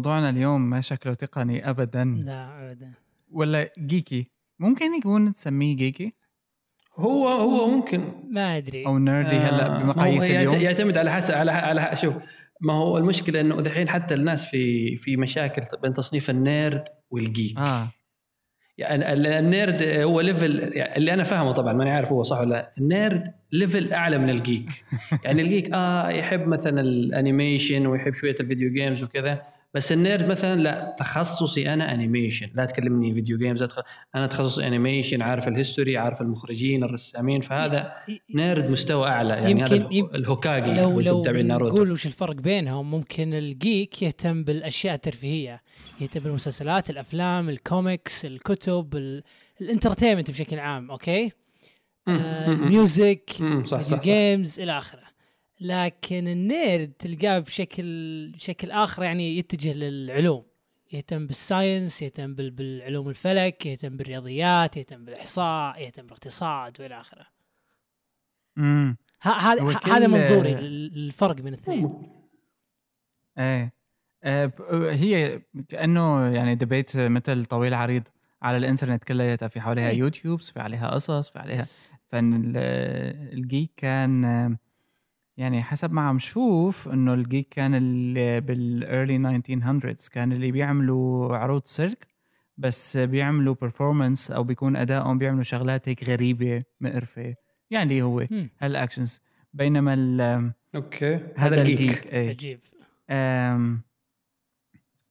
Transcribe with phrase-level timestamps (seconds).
[0.00, 2.04] موضوعنا اليوم ما شكله تقني ابدا.
[2.04, 2.92] لا ابدا.
[3.32, 6.12] ولا geeky ممكن يكون تسميه geeky
[6.96, 8.12] هو هو ممكن.
[8.30, 8.86] ما أدري.
[8.86, 10.54] أو nerdy هلا آه، بمقاييس ما هو اليوم.
[10.54, 12.14] يعتمد على حسب على على شوف
[12.60, 17.26] ما هو المشكلة إنه دحين حتى الناس في في مشاكل بين تصنيف ال nerd وال
[17.26, 17.88] geek آه.
[18.78, 22.38] يعني ال- ال nerd هو level يعني اللي أنا فاهمه طبعا ماني عارف هو صح
[22.40, 22.70] ولا لا.
[22.78, 24.68] ال nerd level أعلى من ال geek
[25.24, 29.42] يعني ال geek آه يحب مثلا ال animation ويحب شوية ال video games وكذا.
[29.74, 33.62] بس ال nerd مثلا لا تخصصي أنا animation لا تكلمني video games
[34.14, 37.92] أنا تخصصي animation عارف ال history عارف المخرجين الرسامين فهذا
[38.34, 39.34] nerd مستوى أعلى.
[39.34, 41.22] يعني يمكن- هذا يمكن الهوكاجي لو لو
[41.68, 45.62] نقول وش الفرق بينهم ممكن ال geek يهتم بالأشياء الترفيهية
[46.00, 49.22] يهتم بالمسلسلات الأفلام الكوميكس الكتب ال-
[49.60, 51.32] ال entertainment بشكل عام okay؟
[52.08, 53.98] آه، صح video.
[53.98, 55.09] games إلى آخره.
[55.60, 60.44] لكن ال nerd تلقاه بشكل بشكل آخر يعني يتجه للعلوم.
[60.92, 67.26] يهتم بال science يهتم بال- بالعلوم الفلك يهتم بالرياضيات يهتم بالإحصاء يهتم بالاقتصاد وإلى آخره.
[68.58, 72.12] امم هذا هذا منظوري للفرق بين الاثنين.
[73.38, 73.72] إيه.
[74.24, 74.52] آه،
[74.92, 78.02] هي كأنه يعني debate مثل طويل عريض
[78.42, 79.48] على الإنترنت كلياتها.
[79.48, 79.98] في حواليها إيه.
[79.98, 81.90] YouTubes في عليها قصص في عليها بس.
[82.08, 82.56] فان ال-
[83.38, 84.56] ال geek كان
[85.40, 90.50] يعني حسب ما عم شوف إنه ال geek كان اللي بال early 1900s كان اللي
[90.52, 92.06] بيعملوا عروض سيرك
[92.58, 97.34] بس بيعملوا performance أو بيكون أدائهم بيعملوا شغلات هيك غريبة مقرفة.
[97.70, 98.26] يعني اللي هو.
[98.58, 99.20] هال actions
[99.54, 101.20] بينما ال- okay.
[101.36, 102.06] هذا ال geek.
[102.06, 102.28] إيه.
[102.28, 102.60] عجيب.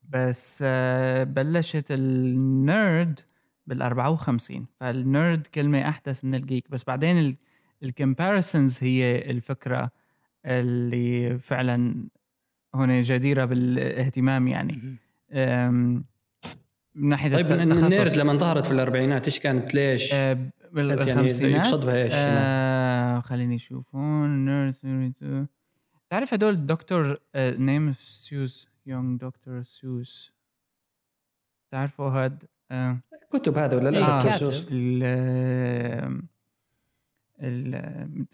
[0.09, 3.19] بس آه، بلشت ال nerd
[3.67, 6.71] بال 54 فال nerd كلمة أحدث من ال geek.
[6.71, 7.38] بس بعدين
[7.83, 9.98] ال comparisons هي الفكرة.
[10.45, 12.08] اللي فعلا
[12.76, 14.98] هون جديرة بالاهتمام يعني.
[16.95, 18.17] من ناحية طيب ال nerd التخصص.
[18.17, 23.95] لما ظهرت في الأربعينات إيش كانت؟ ليش؟ آه، يعني بالخمسينات يقصدها إيش؟ آه خليني أشوف
[23.95, 25.48] هون nerd theory 2
[26.10, 29.64] تعرف هدول دكتور name Seuss يونغ Dr.
[29.64, 30.31] Seuss
[31.71, 33.00] تعرفوا هاد؟ آه.
[33.33, 34.66] كتب هذا ولا لا؟ كاتب.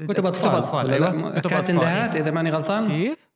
[0.08, 2.88] كتب اطفال اطفال ولا لا؟ أيوه كتب Cat in أطفال the Hat إذا ماني غلطان؟
[2.88, 3.30] كيف؟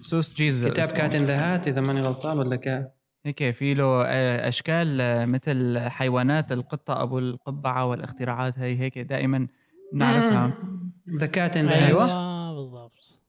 [0.00, 2.90] Seuss Geisel كتاب Cat in the Hat إذا ماني غلطان ولا كا
[3.26, 9.48] هيك في له آه، أشكال آه، مثل حيوانات القطة أبو القبعة والاختراعات هي هيك دائما
[9.94, 10.52] نعرفها.
[11.20, 12.04] The Cat in the أيوة.
[12.04, 13.20] أيوه بالضبط.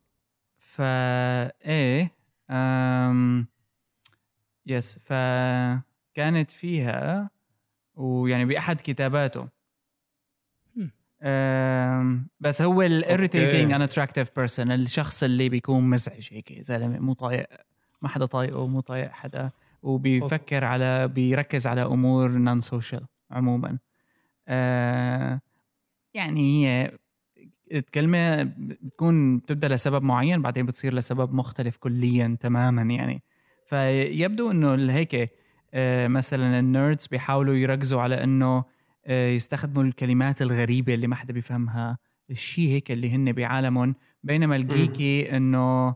[0.58, 2.12] فا إيه
[2.50, 3.48] أم...
[4.66, 7.30] يس فكانت فيها
[7.96, 9.48] ويعني بأحد كتاباته.
[12.40, 13.72] بس هو الاريتيتنج.
[13.72, 17.48] ان اتراكتيف بيرسون الشخص اللي بيكون مزعج هيك زلمة مو طايق
[18.02, 19.52] ما حدا طايقه مو طايق حدا
[19.84, 23.78] وبيفكر على بيركز على أمور نون سوشيال عموما.
[24.48, 25.42] أه...
[26.14, 26.92] يعني هي
[27.72, 33.24] الكلمة بتكون بتبدأ لسبب معين بعدين بتصير لسبب مختلف كليا تماما يعني.
[33.66, 35.32] فيبدو إنه هيك
[35.74, 38.66] آه، مثلا ال nerds بيحاولوا يركزوا على إنه آه،
[39.08, 41.98] يستخدموا الكلمات الغريبة اللي ما حدا بيفهمها
[42.30, 43.96] الشيء هيك اللي هن بعالمهم.
[44.24, 45.96] بينما ال geeky إنه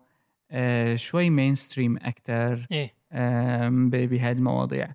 [0.51, 2.67] آه، شوي mainstream أكثر
[3.69, 4.93] ب- بهذه المواضيع.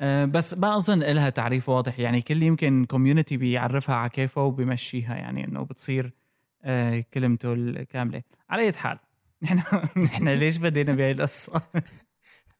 [0.00, 1.98] آه، بس ما أظن لها تعريف واضح.
[1.98, 6.12] يعني كل يمكن community بيعرفها على كيفه وبيمشيها يعني إنه بتصير
[6.64, 8.22] آه، كلمته الكاملة.
[8.50, 8.98] على أي حال
[9.42, 9.58] نحن
[10.04, 11.62] نحن ليش بدينا بهي القصة؟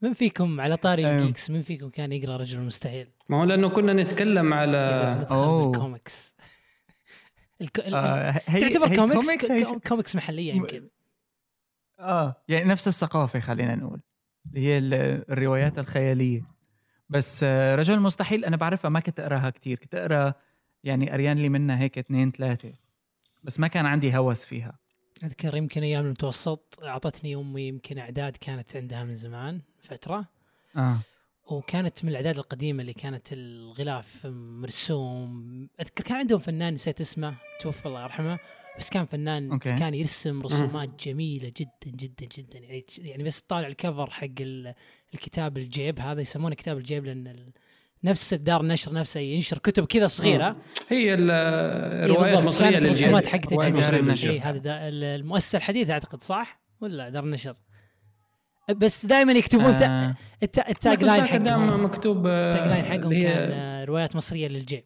[0.05, 1.23] من فيكم على طاري أيوه.
[1.23, 5.27] ال geeks؟ من فيكم كان يقرأ رجل المستحيل؟ ما هو لأنه كنا نتكلم على.
[5.31, 6.35] بالكوميكس
[7.61, 7.79] الك...
[7.81, 10.89] ال- آه، هي تعتبر هي comics؟ comics هي ش- كوميكس, محلية يمكن.
[11.99, 14.01] آه يعني نفس الثقافة خلينا نقول.
[14.47, 14.95] اللي هي ال-
[15.33, 16.43] الروايات الخيالية.
[17.09, 19.79] بس آه، رجل مستحيل أنا بعرفها ما كنت أقراها كتير.
[19.79, 20.35] كنت أقرأ
[20.85, 22.73] يعني قريان لي منها هيك اثنين ثلاثة.
[23.43, 24.79] بس ما كان عندي هوس فيها.
[25.23, 30.29] أذكر يمكن أيام المتوسط أعطتني أمي يمكن أعداد كانت عندها من زمان فترة.
[30.77, 30.97] آه.
[31.47, 35.69] وكانت من الأعداد القديمة اللي كانت الغلاف مرسوم.
[35.81, 38.39] أذكر كان عندهم فنان نسيت اسمه توفى الله يرحمه
[38.79, 39.77] بس كان فنان أوكي.
[39.77, 42.59] كان يرسم رسومات جميلة جدا جدا جدا.
[42.59, 44.75] يعني يعني بس طالع الكفر حق ال-
[45.15, 47.53] الكتاب الجيب هذا يسمونه كتاب الجيب لأن
[48.05, 50.57] نفس الدار النشر نفسه ينشر كتب كذا صغيرة
[50.89, 52.39] هي ال- إيه الروايات بالضبط.
[52.41, 52.79] المصرية.
[52.79, 53.81] الرسومات جميلة.
[53.81, 54.31] دار النشر.
[54.31, 57.57] إيه هذا المؤسسة الحديثة أعتقد صح ولا دار النشر
[58.77, 60.15] بس دائما يكتبون آه
[60.45, 64.85] التا- ال tagline حقهم مكتوب آه، ال tagline حقهم هي- كان آه، روايات مصرية للجيب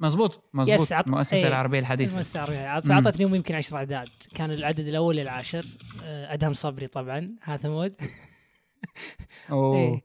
[0.00, 1.48] مزبوط مزبوط yes، عط- المؤسسه إيه.
[1.48, 3.00] العربية الحديثة المؤسسة العربية مم.
[3.02, 5.66] فاعطتني يمكن 10 أعداد كان العدد الأول للعاشر
[6.02, 7.94] آه، أدهم صبري طبعا هاثمود
[9.50, 9.76] أوه.
[9.76, 10.02] إيه.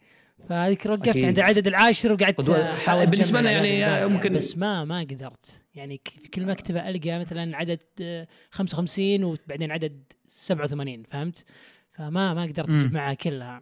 [0.50, 1.25] فاذكر وقفت أكيد.
[1.25, 4.06] عند العدد العاشر وقعدت أحاول بالنسبة أجمع لنا يعني.
[4.13, 9.72] ممكن- بس ما ما قدرت يعني في كل مكتبة ألقى مثلا عدد آه، 55 وبعدين
[9.72, 11.44] عدد 87 فهمت؟
[11.92, 12.80] فما ما قدرت مم.
[12.80, 13.62] اجمعها كلها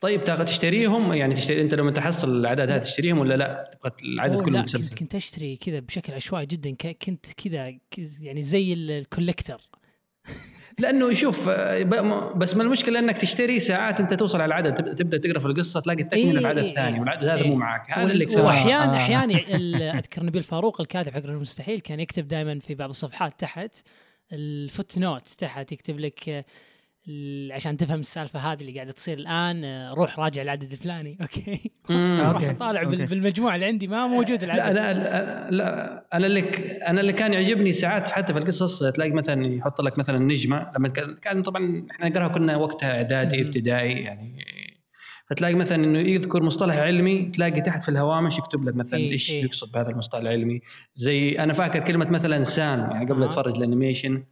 [0.00, 4.40] طيب تاخذ تشتريهم يعني تشتري أنت لما تحصل الأعداد هذه تشتريهم ولا لا تبغى العدد
[4.42, 7.78] كله متسلسل كنت كنت أشتري كذا بشكل عشوائي جدا كنت كذا
[8.20, 9.60] يعني زي ال- ال collector
[10.80, 11.48] لأنه شوف
[12.36, 15.80] بس ما المشكلة إنك تشتري ساعات أنت توصل على العدد تب- تبدأ تقرأ في القصة
[15.80, 17.00] تلاقي التكملة إيه، في عدد إيه، ثاني إيه.
[17.00, 17.48] والعدد هذا إيه.
[17.50, 18.44] مو معك هذا اللي يكسبك.
[18.44, 18.96] واحيانا آه.
[18.96, 19.34] أحيانا
[19.98, 23.76] أذكر نبيل فاروق الكاتب حق المستحيل كان يكتب دائما في بعض الصفحات تحت
[24.32, 26.44] ال footnote تحت يكتب لك
[27.52, 31.70] عشان تفهم السالفة هذه اللي قاعدة تصير الآن آه، روح راجع العدد الفلاني okay.
[32.20, 32.82] روح طالع.
[32.84, 36.40] بالمجموعه اللي عندي ما موجود العدد لا لا, لا أنا اللي
[36.86, 40.88] أنا اللي كان يعجبني ساعات حتى في القصص تلاقي مثلا يحط لك مثلا نجمة لما
[41.22, 43.42] كان- طبعا إحنا نقراها كنا وقتها إعدادي.
[43.42, 44.38] ابتدائي يعني
[45.30, 49.30] فتلاقي مثلا إنه يذكر مصطلح علمي تلاقي تحت في الهوامش يكتب لك مثلا إيه، إيش
[49.30, 49.44] إيه.
[49.44, 50.60] يقصد بهذا المصطلح العلمي
[50.94, 53.26] زي أنا فاكر كلمة مثلا سان يعني قبل آه.
[53.26, 54.24] اتفرج الأنيميشن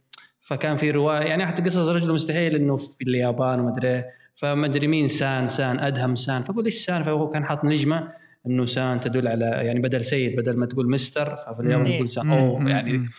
[0.49, 4.05] فكان في رواية يعني حتى قصص رجل مستحيل إنه في اليابان وما أدري إيه.
[4.35, 8.11] فما أدري مين سان سان أدهم سان فأقول إيش سان فهو كان حاط نجمة
[8.47, 11.91] إنه سان تدل على يعني بدل سيد بدل ما تقول مستر ففي اليابان مم.
[11.91, 12.31] يقول سان.
[12.31, 12.69] أوه.
[12.69, 13.09] يعني.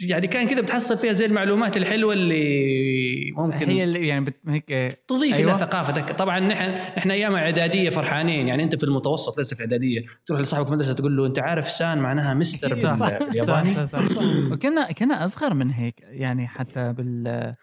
[0.00, 4.36] يعني كان كذا بتحصل فيها زي المعلومات الحلوة اللي ممكن هي اللي يعني بت...
[4.48, 4.64] هيك
[5.08, 5.50] تضيف أيوة.
[5.52, 6.12] إلى ثقافتك.
[6.12, 8.48] طبعا نحن نحن أيام إعدادية فرحانين.
[8.48, 11.70] يعني أنت في المتوسط لسه في إعدادية تروح لصاحبك في المدرسة تقول له أنت عارف
[11.70, 14.22] سان معناها مستر بالياباني صح صح صح.
[14.52, 16.00] وكنا كنا أصغر من هيك.
[16.00, 17.54] يعني حتى بال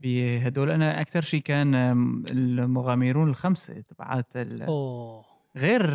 [0.00, 0.70] بهدول.
[0.70, 1.74] أنا أكثر شيء كان
[2.30, 4.62] المغامرون الخمسة تبعات ال...
[4.62, 5.31] أوه.
[5.56, 5.86] غير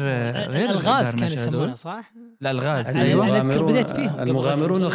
[0.51, 1.73] غير الغاز كانوا يسمونه.
[1.73, 2.87] صح؟ لا الغاز.
[2.87, 3.27] أيوه.
[3.29, 4.91] أنا اذكر المغامرون- بديت فيهم المغامرون.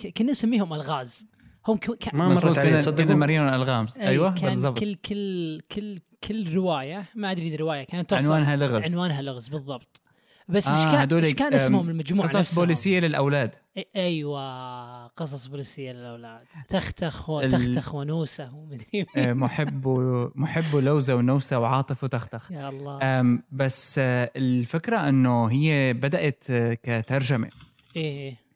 [0.00, 1.26] ك- كنا نسميهم الغاز.
[1.68, 1.90] هم ك...
[1.90, 2.14] ك...
[2.14, 4.78] ما مرت علي كنا مريون الغامز أي أيوه كان بالضبط.
[4.78, 8.24] كل كل كل كل رواية ما أدري إذا رواية كانت توصل.
[8.24, 8.92] عنوانها لغز.
[8.92, 10.00] عنوانها لغز بالضبط.
[10.48, 13.54] بس إيش آه، كان إيش كان اسمهم المجموعة قصص نفسهم؟ بوليسية للأولاد.
[13.96, 16.44] أيوه قصص بوليسية للأولاد.
[16.68, 19.88] تختخ وتختخ ونوسة ومدري آه، محب
[20.34, 22.52] محب ولوزة ونوسة وعاطف وتختخ.
[22.52, 23.38] يا الله.
[23.52, 27.50] بس آه، الفكرة إنه هي بدأت آه، كترجمة.
[27.96, 28.46] إيه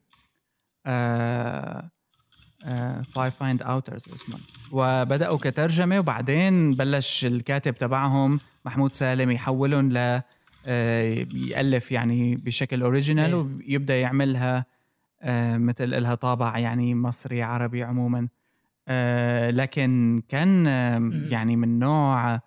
[3.15, 4.39] Five Find-Outers اسمه
[4.73, 10.23] وبدأوا كترجمة وبعدين بلش الكاتب تبعهم محمود سالم يحولهم ل
[10.67, 13.35] يألف يعني بشكل اوريجينال إيه.
[13.35, 14.67] ويبدأ يعملها
[15.23, 18.29] آه، مثل لها طابع يعني مصري عربي عموما
[18.89, 21.11] آه، لكن كان آه،.
[21.31, 22.41] يعني من نوع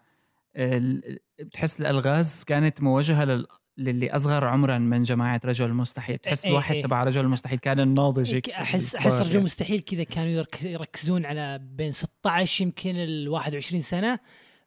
[0.56, 0.94] آه،
[1.40, 6.76] بتحس الألغاز كانت موجهة لل للي أصغر عمرا من جماعة رجل المستحيل تحس إيه الواحد
[6.76, 6.84] إيه.
[6.84, 9.44] تبع رجل المستحيل كان الناضج أحس أحس رجل يعني.
[9.44, 14.20] مستحيل كذا كانوا يرك- يركزون على بين 16 يمكن ال 21 سنة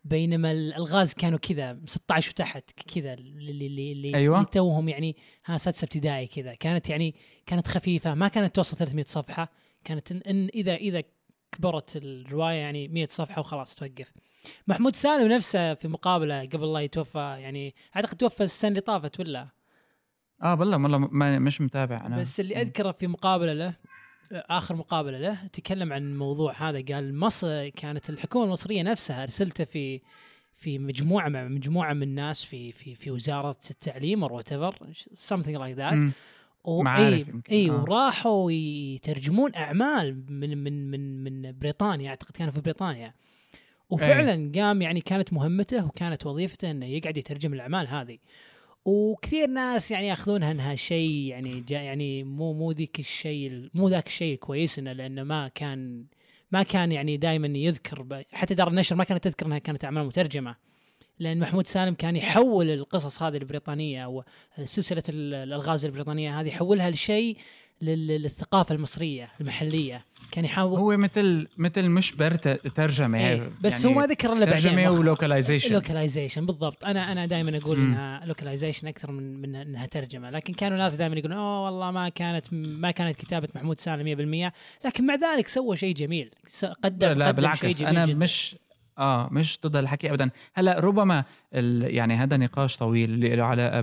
[0.06, 4.36] بينما الالغاز كانوا كذا 16 وتحت كذا اللي اللي اللي أيوة.
[4.36, 5.16] اللي توهم يعني
[5.46, 6.54] ها سادسة ابتدائي كذا.
[6.54, 7.14] كانت يعني
[7.46, 9.52] كانت خفيفة ما كانت توصل 300 صفحة
[9.84, 11.02] كانت إن, إن اذا إذا
[11.52, 14.12] كبرت الرواية يعني 100 صفحة وخلاص توقف.
[14.66, 19.48] محمود سالم نفسه في مقابلة قبل لا يتوفى يعني أعتقد توفى السنة اللي طافت ولا؟
[20.42, 20.98] آه والله والله
[21.38, 22.18] مش متابع أنا.
[22.18, 23.76] بس اللي أذكره في مقابلة له
[24.32, 30.00] آخر مقابلة له تكلم عن الموضوع هذا قال مصر كانت الحكومة المصرية نفسها أرسلته في
[30.56, 34.74] في مجموعة مع مجموعة من الناس في في في وزارة التعليم أو وات ايفر
[35.14, 36.12] something like that مم.
[36.64, 37.42] و- معارف اي.
[37.52, 37.82] إي آه.
[37.82, 43.14] وراحوا يترجمون أعمال من من من من بريطانيا أعتقد كانوا في بريطانيا
[43.90, 48.18] وفعلا قام يعني كانت مهمته وكانت وظيفته إنه يقعد يترجم الأعمال هذه
[48.86, 54.06] وكثير ناس يعني ياخذونها انها شيء يعني جا يعني مو مو ذيك الشيء مو ذاك
[54.06, 56.04] الشيء الكويس إنه لأنه ما كان
[56.52, 60.56] ما كان يعني دائما يذكر حتى دار النشر ما كانت تذكر إنها كانت أعمال مترجمة.
[61.18, 64.24] لأن محمود سالم كان يحول القصص هذه البريطانية أو
[64.64, 67.36] سلسلة ال- الألغاز البريطانية هذه يحولها لشيء
[67.82, 70.04] للثقافة المصرية المحلية.
[70.30, 73.18] كان يحاول هو مثل مثل مش pure ترجمة.
[73.18, 74.90] إيه بس يعني هو ما ذكر إلا بعدين ترجمة.
[74.90, 75.74] و localization.
[75.74, 76.84] localization بالضبط.
[76.84, 77.92] أنا أنا دائما أقول مم.
[77.92, 80.30] إنها localization أكثر من من إنها ترجمة.
[80.30, 84.52] لكن كانوا ناس دائما يقولون أوه والله ما كانت ما كانت كتابة محمود سالم 100%
[84.86, 86.30] لكن مع ذلك سوى شيء جميل.
[86.84, 87.60] قدم لا, لا قدم بالعكس.
[87.60, 88.14] شيء جميل أنا جداً.
[88.18, 88.56] مش
[88.98, 90.30] آه مش ضد الحكي ابدا.
[90.54, 91.94] هلأ ربما ال...
[91.94, 93.80] يعني هذا نقاش طويل اللي له علاقه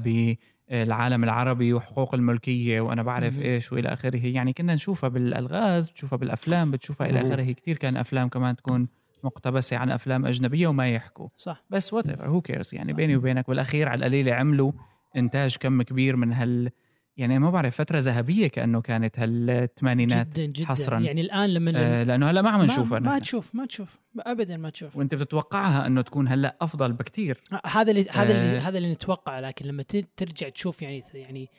[0.69, 3.39] بالعالم العربي وحقوق الملكية وأنا بعرف.
[3.39, 7.21] إيش وإلى آخره يعني كنا نشوفها بالألغاز بتشوفها بالأفلام بتشوفها إلى.
[7.21, 8.87] آخره كثير كان أفلام كمان تكون
[9.23, 12.95] مقتبسة عن أفلام أجنبية وما يحكوا صح بس whatever who cares يعني صح.
[12.95, 14.71] بيني وبينك بالأخير على القليله عملوا
[15.17, 16.69] إنتاج كم كبير من هال
[17.17, 20.99] يعني ما بعرف فترة ذهبية كأنه كانت هالثمانينات جدا جدا حصراً.
[20.99, 23.21] يعني الآن لما آه لأنه هلا ما عم ما, نشوفها ما نحن.
[23.21, 28.05] تشوف ما تشوف ابدا ما تشوف وأنت بتتوقعها إنه تكون هلا أفضل بكتير هذا اللي
[28.11, 28.59] هذا اللي آه.
[28.59, 29.83] هذا اللي نتوقعه لكن لما
[30.17, 31.49] ترجع تشوف يعني يعني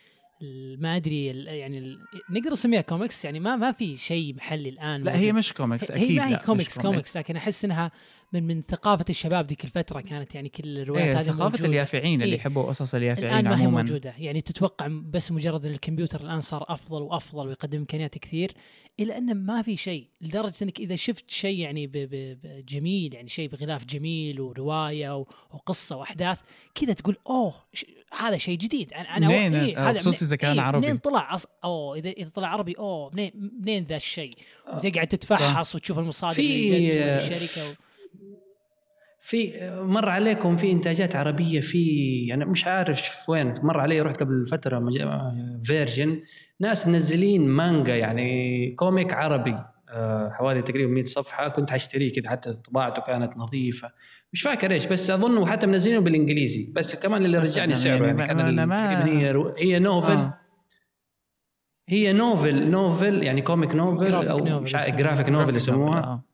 [0.81, 1.99] ما أدري يعني ال-
[2.31, 5.25] نقدر نسميها كوميكس يعني ما ما في شيء محلي الآن لا موجود.
[5.27, 7.91] هي مش كوميكس هي أكيد ما هي لا، مش comics comics لكن أحس إنها
[8.33, 11.65] من من ثقافة الشباب ذيك الفترة كانت يعني كل الروايات إيه هذه ثقافة موجودة.
[11.67, 12.41] اليافعين اللي إيه.
[12.41, 16.41] يحبوا قصص اليافعين الآن ما هي عموما موجودة يعني تتوقع بس مجرد إن الكمبيوتر الآن
[16.41, 18.53] صار أفضل وأفضل ويقدم إمكانيات كثير
[19.01, 23.29] الا انه ما في شيء لدرجة إنك إذا شفت شيء يعني ب- ب- جميل يعني
[23.29, 26.41] شيء بغلاف جميل ورواية و- وقصة وأحداث
[26.75, 27.55] كذا تقول أوه
[28.21, 30.87] هذا شيء جديد أنا أنا منين؟ إيه آه، هذا خصوصي إذا كان إيه عربي.
[30.87, 31.47] منين طلع أص...
[31.65, 34.37] أوه اذا إذا طلع عربي أوه منين منين ذا الشيء
[34.69, 34.77] آه.
[34.77, 36.97] وتقعد تتفحص وتشوف المصادر في- من جد
[37.33, 37.73] والشركة و...
[39.23, 41.87] في مر عليكم في إنتاجات عربية في
[42.29, 46.23] يعني مش عارف وين مر علي رحت قبل فترة مج- Virgin
[46.61, 49.74] ناس منزلين مانجا يعني comic عربي آه،
[50.33, 53.91] حوالي تقريبا 100 صفحة كنت حاشتريه كذا حتى طباعته كانت نظيفة
[54.33, 58.19] مش فاكر إيش بس أظن حتى منزلينه بالإنجليزي بس كمان اللي رجعني الله، سعره يعني
[58.21, 60.39] يعني كان أنا ما- هي رو- هي novel آه.
[61.89, 64.97] هي novel novel يعني comic novel أو novel.
[64.97, 66.25] graphic novel يسموها آه.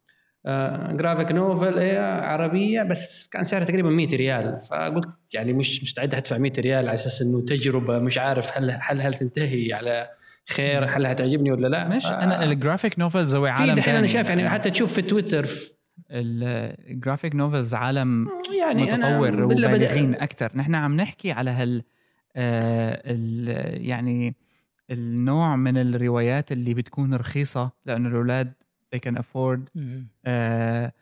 [0.47, 6.15] آه، graphic novel هي عربية بس كان سعرها تقريبا 100 ريال فقلت يعني مش مستعد
[6.15, 10.09] أدفع 100 ريال على أساس إنه تجربة مش عارف هل هل هل تنتهي على
[10.49, 14.07] خير هل هتعجبني ولا لا؟ مش آه، أنا ال graphic novels هو عالم دحين أنا
[14.07, 15.49] شايف يعني حتى تشوف في تويتر.
[16.11, 18.29] ال graphic novels عالم
[18.61, 21.83] يعني متطور وبالغين أكثر نحن عم نحكي على هال
[22.37, 23.03] آه
[23.77, 24.37] يعني
[24.91, 28.53] النوع من الروايات اللي بتكون رخيصة لأنه الأولاد
[28.97, 29.61] they can afford.
[30.27, 30.93] آه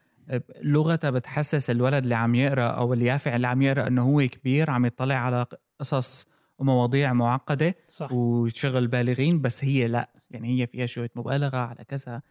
[0.62, 4.87] لغتها بتحسس الولد اللي عم يقرأ أو اليافع اللي عم يقرأ إنه هو كبير عم
[4.87, 5.47] يطلع على
[5.80, 6.26] قصص
[6.59, 8.12] ومواضيع معقدة صح.
[8.12, 10.11] وشغل بالغين بس هي لا.
[10.31, 12.23] يعني هي فيها شوية مبالغة على كذا.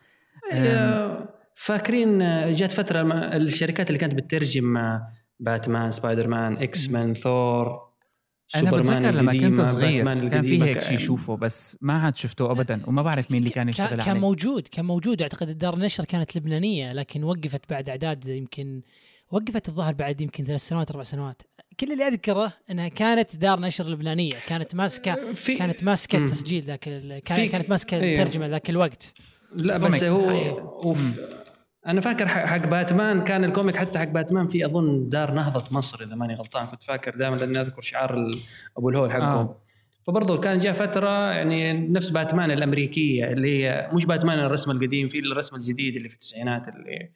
[1.55, 2.19] فاكرين
[2.53, 4.99] جات فترة الشركات اللي كانت بتترجم
[5.39, 7.87] باتمان سبايدر مان إكس مان ثور
[8.55, 12.81] أنا بتذكر لما كنت صغير كان في هيك شيء شوفه بس ما عاد شفته ابدا
[12.87, 14.19] وما بعرف مين اللي كان يشتغل كان, كان عليه.
[14.19, 15.21] موجود كان موجود.
[15.21, 18.81] أعتقد الدار النشر كانت لبنانية لكن وقفت بعد أعداد يمكن
[19.31, 21.41] وقفت الظاهر بعد يمكن ثلاث سنوات أربع سنوات
[21.79, 26.17] كل اللي أذكره إنها كانت دار نشر لبنانية كانت ماسكه في كانت ماسكة.
[26.17, 26.79] التسجيل ذاك
[27.25, 28.21] كانت ماسكة إيه.
[28.21, 29.13] الترجمة ذاك الوقت
[29.55, 30.29] لا بس هو.
[30.59, 30.99] أوف.
[31.87, 36.15] أنا فاكر حق باتمان كان الكوميك حتى حق باتمان في أظن دار نهضة مصر إذا
[36.15, 38.31] ماني غلطان كنت فاكر دائما لأني أذكر شعار
[38.77, 39.23] أبو الهول حقهم.
[39.23, 39.61] آه.
[40.07, 45.19] فبرضه كان جاء فترة يعني نفس باتمان الأمريكية اللي هي مش باتمان الرسم القديم في
[45.19, 47.11] الرسم الجديد اللي في التسعينات اللي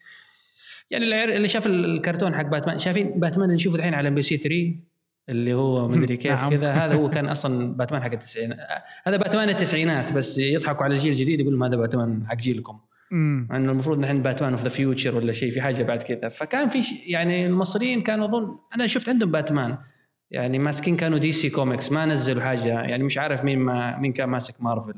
[0.91, 4.37] يعني اللي, شاف الكرتون حق باتمان شايفين باتمان اللي نشوفه الحين على ام بي سي
[4.37, 4.75] 3
[5.29, 6.49] اللي هو مدري كيف نعم.
[6.49, 6.71] كذا.
[6.71, 8.57] هذا هو كان أصلا باتمان حق التسعينات.
[9.07, 12.79] هذا باتمان التسعينات بس يضحكوا على الجيل الجديد يقول لهم هذا باتمان حق جيلكم.
[13.11, 16.29] امم إنه المفروض نحن Batman of the Future ولا شيء في حاجة بعد كذا.
[16.29, 19.77] فكان في يعني المصريين كانوا اظن أنا شفت عندهم باتمان.
[20.31, 22.81] يعني ماسكين كانوا DC Comics ما نزلوا حاجة.
[22.81, 24.93] يعني مش عارف مين ما مين كان ماسك مارفل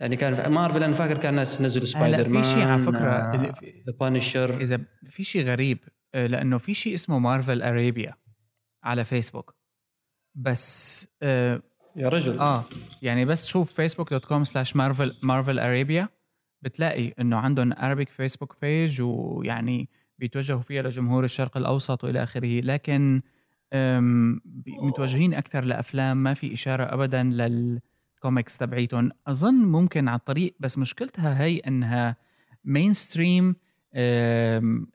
[0.00, 3.52] يعني كان مارفل أنا فاكر كان ناس نزلوا هلا سبايدر مان في شيء على فكرة.
[3.52, 5.78] في- The Punisher إذا في شيء غريب
[6.14, 8.14] آه، لأنه في شيء اسمه Marvel Arabia
[8.84, 9.54] على فيسبوك
[10.34, 11.62] بس آه,
[11.96, 12.38] يا رجل.
[12.38, 12.64] آه
[13.02, 16.08] يعني بس تشوف Facebook dot com slash Marvel Marvel Arabia
[16.62, 19.88] بتلاقي إنه عندهم Arabic Facebook page ويعني
[20.18, 22.60] بيتوجهوا فيها لجمهور الشرق الأوسط وإلى آخره.
[22.60, 23.22] لكن
[24.66, 27.22] متوجهين أكثر لأفلام ما في إشارة ابدا
[28.16, 29.10] للكوميكس تبعيتهم.
[29.26, 32.16] أظن ممكن على الطريق بس مشكلتها هي إنها
[32.64, 33.56] mainstream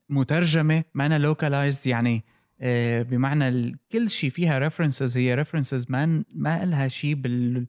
[0.09, 2.23] مترجمة مانها localized يعني
[2.63, 7.67] آه، بمعنى كل شيء فيها references هي references ما ما لها شيء بال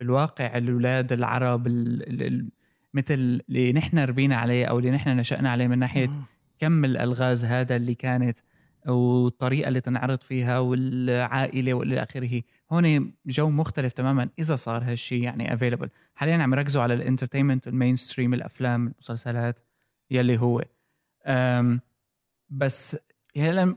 [0.00, 2.50] بالواقع الأولاد العرب ال- ال- ال-
[2.94, 3.14] مثل
[3.48, 6.10] اللي نحن ربينا عليه أو اللي نحن نشأنا عليه من ناحية
[6.58, 8.38] كم الألغاز هذا اللي كانت
[8.86, 12.42] والطريقة اللي تنعرض فيها والعائلة والى آخره.
[12.72, 17.63] هون جو مختلف تماما إذا صار هالشيء يعني available حاليا عم يركزوا على ال entertainment
[17.63, 19.58] ال mainstream الأفلام المسلسلات
[20.10, 20.62] يلي هو.
[21.26, 21.80] أم
[22.50, 22.96] بس
[23.36, 23.76] هلا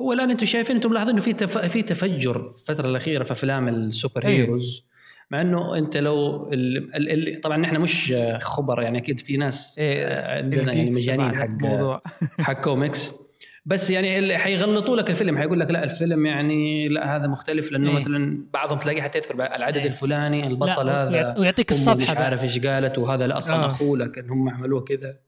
[0.00, 1.58] هو الآن أنتم شايفين أنتم ملاحظين إنه في تف...
[1.58, 4.46] في تفجر الفترة الأخيرة في أفلام السوبر أيوه.
[4.46, 4.84] heroes
[5.30, 6.94] مع إنه أنت لو ال...
[6.94, 7.28] ال...
[7.28, 7.40] ال...
[7.40, 12.02] طبعا نحن مش خبر يعني أكيد في ناس آه، عندنا يعني مجانين حق
[12.40, 13.12] حق كوميكس.
[13.64, 17.90] بس يعني اللي حيغلطوا لك الفيلم حيقول لك لا الفيلم يعني لا هذا مختلف لأنه
[17.90, 17.96] إيه.
[17.96, 19.86] مثلا بعضهم تلاقيه حتى يذكر العدد إيه.
[19.86, 23.66] الفلاني البطل هذا ويعط- ويعطيك مش الصفحة بعد عارف إيش قالت وهذا لا أصلا آه.
[23.66, 25.18] اخوه لكن هم عملوه كذا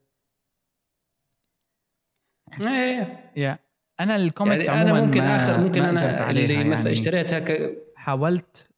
[2.60, 3.58] إيه يا
[4.00, 7.38] أنا الكوميكس يعني عموما أنا ممكن ما اخر ممكن ما أنا اللي مثلا يعني اشتريتها
[7.38, 7.78] ك...
[7.96, 8.68] حاولت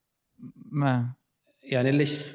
[0.71, 1.09] ما
[1.63, 2.25] يعني اللي ش...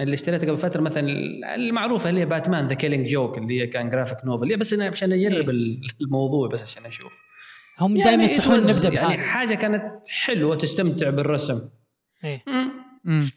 [0.00, 1.06] اللي اشتريته قبل فترة مثلا
[1.54, 5.12] المعروفة اللي هي Batman The Killing Joke اللي هي كان graphic novel بس أنا عشان
[5.12, 5.80] أجرب إيه.
[6.00, 7.18] الموضوع بس عشان أشوف
[7.80, 11.60] هم يعني دائما was- نبدأ يعني بهذا حاجة كانت حلوة تستمتع بالرسم
[12.24, 12.42] إيه.
[12.46, 12.70] مم.
[13.04, 13.30] مم.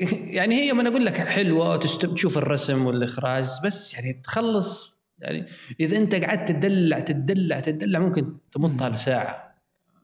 [0.38, 5.46] يعني هي ما أنا أقول لك حلوة تشوف الرسم والإخراج بس يعني تخلص يعني
[5.80, 9.51] إذا أنت قعدت تدلع تدلع تدلع ممكن تمطها لساعة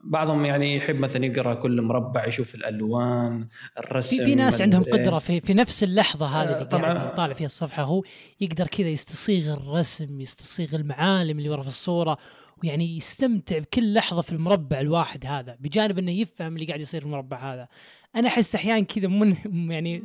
[0.03, 4.91] بعضهم يعني يحب مثلا يقرأ كل مربع يشوف الألوان الرسم في في ناس عندهم إيه.
[4.91, 6.65] قدرة في في نفس اللحظة هذه اللي.
[6.65, 8.03] قاعد يطالع فيها الصفحة هو
[8.41, 12.17] يقدر كذا يستصيغ الرسم يستصيغ المعالم اللي ورا في الصورة
[12.63, 17.07] ويعني يستمتع بكل لحظة في المربع الواحد هذا بجانب إنه يفهم اللي قاعد يصير في
[17.07, 17.67] المربع هذا
[18.15, 19.35] أنا أحس أحيانا كذا من
[19.71, 20.03] يعني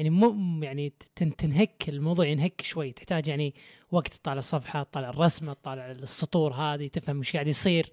[0.00, 2.92] يعني مو يعني تن- تنهك الموضوع ينهك شوي.
[2.92, 3.54] تحتاج يعني
[3.92, 7.90] وقت تطالع الصفحة تطالع الرسمة تطالع السطور هذه تفهم إيش قاعد يصير.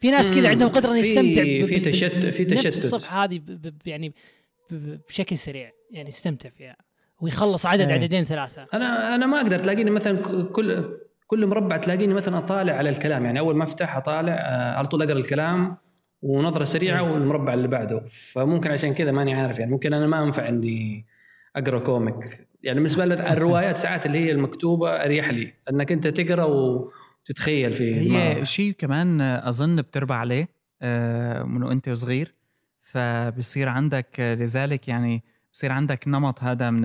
[0.00, 0.48] في ناس كذا.
[0.48, 2.66] عندهم قدرة إنه في- يستمتع في تشتت- في تشتت.
[2.66, 3.40] الصفحة هذه
[3.86, 4.12] يعني
[5.08, 5.70] بشكل سريع.
[5.90, 6.76] يعني يستمتع فيها.
[7.20, 7.94] ويخلص عدد إيه.
[7.94, 8.66] عددين ثلاثة.
[8.74, 9.58] أنا أنا ما أقدر.
[9.58, 10.84] تلاقيني مثلا كل
[11.26, 13.24] كل مربع تلاقيني مثلا أطالع على الكلام.
[13.24, 15.76] يعني أول ما أفتح أطالع آه، على طول أقرأ الكلام
[16.22, 18.02] ونظرة سريعة والمربع اللي بعده.
[18.32, 19.58] فممكن عشان كذا ماني عارف.
[19.58, 21.06] يعني ممكن أنا ما أنفع إني
[21.56, 26.44] أقرأ كوميك يعني بالنسبة لي الروايات ساعات اللي هي المكتوبة أريح لي إنك أنت تقرأ
[26.44, 28.44] وتتخيل في هي.
[28.44, 30.48] شيء كمان أظن بتربى عليه
[30.82, 32.34] آه، من وأنت صغير
[32.80, 36.82] فبصير عندك لذلك يعني بصير عندك نمط هذا من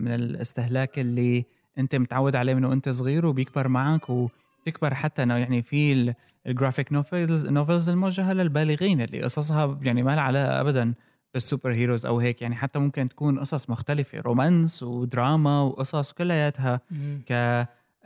[0.00, 1.44] من الاستهلاك اللي
[1.78, 6.14] أنت متعود عليه من وأنت صغير وبيكبر معك وتكبر حتى إنه يعني في ال-
[6.46, 10.94] ال graphic novels novels الموجهة للبالغين اللي قصصها يعني ما لها علاقة ابدا
[11.34, 16.80] بال super heroes أو هيك يعني حتى ممكن تكون قصص مختلفة romance ودراما وقصص كلياتها
[17.28, 17.32] ك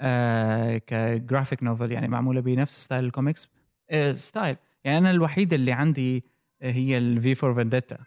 [0.01, 3.49] آه ك graphic novel يعني معمولة بنفس style ال comics
[3.91, 6.25] آه style يعني أنا الوحيده اللي عندي
[6.63, 7.99] هي ال V for Vendetta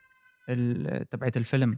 [1.11, 1.77] تبعت الفيلم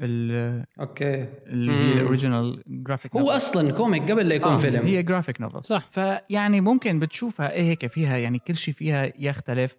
[0.00, 1.26] ال- okay.
[1.46, 1.92] اللي هي.
[1.92, 4.86] ال original graphic هو أصلا comic قبل لا يكون آه فيلم.
[4.86, 5.88] هي graphic novel صح.
[5.90, 9.76] فيعني ممكن بتشوفها إيه هيك فيها يعني كل شيء فيها يختلف.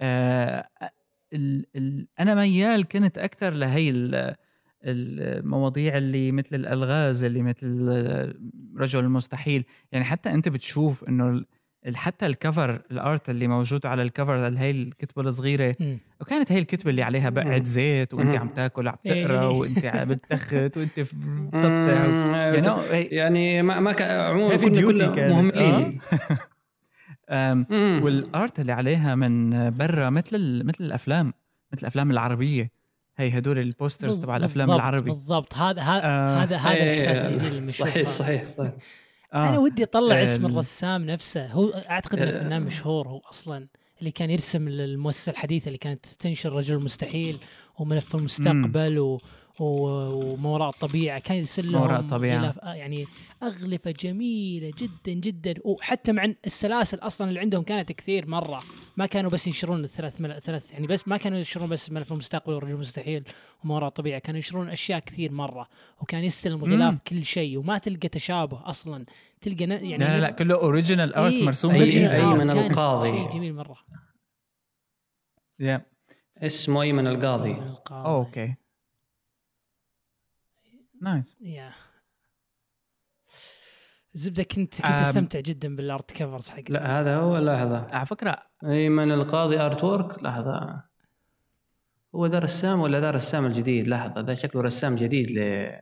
[0.00, 0.68] آه
[1.32, 4.34] ال ال أنا ميال كنت أكثر لهي ال-
[4.84, 7.88] المواضيع اللي مثل الألغاز اللي مثل
[8.78, 11.44] رجل المستحيل يعني حتى أنت بتشوف إنه
[11.94, 15.76] حتى الكفر الآرت اللي موجود على الكفر هي الكتبة الصغيرة.
[16.20, 17.62] وكانت هي الكتبة اللي عليها بقعه.
[17.62, 18.34] زيت وأنت.
[18.34, 19.24] عم تاكل عم إيه.
[19.26, 21.00] تقرأ وأنت عم بتتخت وأنت
[21.52, 22.34] مسطع مم،
[23.10, 25.98] يعني ما ما كان عموما كنا كلنا مهملين مم.
[28.02, 31.34] والآرت اللي عليها من برا مثل ال- مثل الأفلام
[31.72, 32.70] مثل الأفلام العربية.
[33.16, 35.10] هي هدول البوسترز تبع الأفلام بالضبط- العربي.
[35.10, 35.54] بالضبط.
[35.54, 36.42] هذا هذا آه.
[36.42, 38.08] هذا هذا إيه، الاحساس اللي يجي لما صحيح.
[38.08, 38.72] صحيح صحيح.
[39.34, 41.46] أنا ودي أطلع اسم ال- الرسام نفسه.
[41.46, 42.42] هو أعتقد إنه آه.
[42.42, 43.68] فنان مشهور هو أصلا
[44.00, 47.38] اللي كان يرسم المؤسسه الحديثة اللي كانت تنشر رجل المستحيل
[47.78, 49.20] وملف المستقبل و-
[49.62, 51.18] وما وراء الطبيعة.
[51.18, 52.38] كان يرسل لهم وراء الطبيعة.
[52.38, 53.06] غلاف آه، يعني
[53.42, 55.54] أغلفة جميلة جدا جدا.
[55.64, 58.62] وحتى مع السلاسل أصلا اللي عندهم كانت كثير مرة.
[58.96, 60.40] ما كانوا بس ينشرون الثلاث مل...
[60.42, 63.24] ثلاث يعني بس ما كانوا ينشرون بس ملف المستقبل والرجل المستحيل
[63.64, 64.18] وما وراء الطبيعة.
[64.18, 65.68] كانوا ينشرون أشياء كثير مرة.
[66.00, 66.98] وكان يستلم غلاف مم.
[67.08, 67.58] كل شيء.
[67.58, 69.04] وما تلقى تشابه أصلا.
[69.40, 72.02] تلقى ن- يعني لا لا نفس- كله original art إيه، مرسوم بالإيد.
[72.08, 72.38] آه، أيوة.
[72.38, 73.08] كانت القاضي.
[73.10, 73.76] شيء جميل مرة.
[75.62, 75.80] Yeah.
[76.42, 78.54] اسمه ايمن القاضي؟ من أوكي.
[81.02, 81.72] nice يا
[84.14, 84.84] الزبدة كنت كنت.
[84.86, 86.72] أستمتع جدا بال art covers حقتي.
[86.72, 90.82] لا هذا هو هذا؟ على فكرة ايمن القاضي artwork لحظة.
[92.14, 95.38] هو ذا رسام ولا ذا رسام الجديد؟ لحظة ذا شكله رسام جديد ل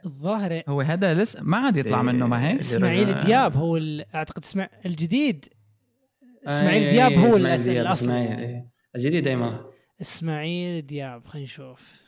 [0.06, 2.02] الظاهر هو هذا لسه ما عاد يطلع.
[2.02, 5.44] منه ما هيك إسماعيل دياب هو ال- أعتقد اسمع الجديد.
[6.46, 8.64] إسماعيل أي- دياب هو الاصلي.
[8.96, 9.58] الجديد ايمن
[10.00, 12.02] إسماعيل دياب خلينا نشوف.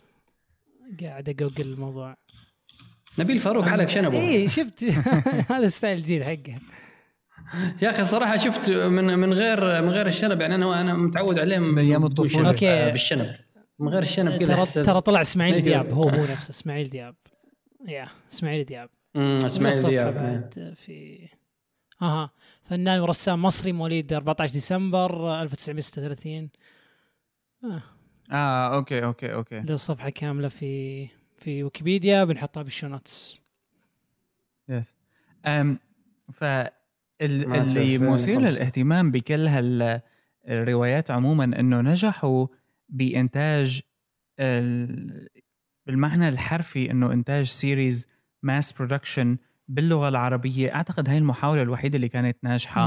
[1.03, 2.17] قاعد اجوجل الموضوع.
[3.19, 4.85] نبيل فاروق حلق شنبه اي شفت.
[5.53, 6.59] هذا الستايل الجديد حقه.
[7.83, 11.59] يا أخي صراحة شفت من من غير من غير الشنب يعني أنا أنا متعود عليه
[11.59, 12.33] من الطفولة.
[12.33, 12.71] شنب، أوكي.
[12.71, 13.35] آه، بالشنب.
[13.79, 15.63] من غير الشنب كذا ترى ترى طلع إسماعيل.
[15.63, 17.15] دياب هو هو نفسه إسماعيل دياب.
[17.89, 18.89] يا إسماعيل دياب.
[19.17, 20.15] أمم، إسماعيل الصفحة دياب.
[20.15, 21.29] بعد في
[22.03, 22.31] أها.
[22.65, 26.51] فنان ورسام مصري مواليد 14 ديسمبر 1936
[27.65, 27.83] آه.
[28.33, 29.61] آه أوكي أوكي أوكي.
[29.61, 31.09] له صفحة كاملة في
[31.43, 33.37] في ويكيبيديا بنحطها بال show notes
[34.69, 34.95] yes
[35.47, 35.79] أم
[36.33, 36.45] ف
[37.21, 38.41] اللي مثير.
[38.41, 40.01] للاهتمام بكل هال
[40.49, 42.47] الروايات عموما إنه نجحوا
[42.89, 43.81] بإنتاج
[44.41, 45.29] ال-
[45.87, 48.07] بالمعنى الحرفي إنه إنتاج series
[48.43, 49.37] mass production
[49.69, 52.87] باللغة العربية أعتقد هاي المحاولة الوحيدة اللي كانت ناجحة.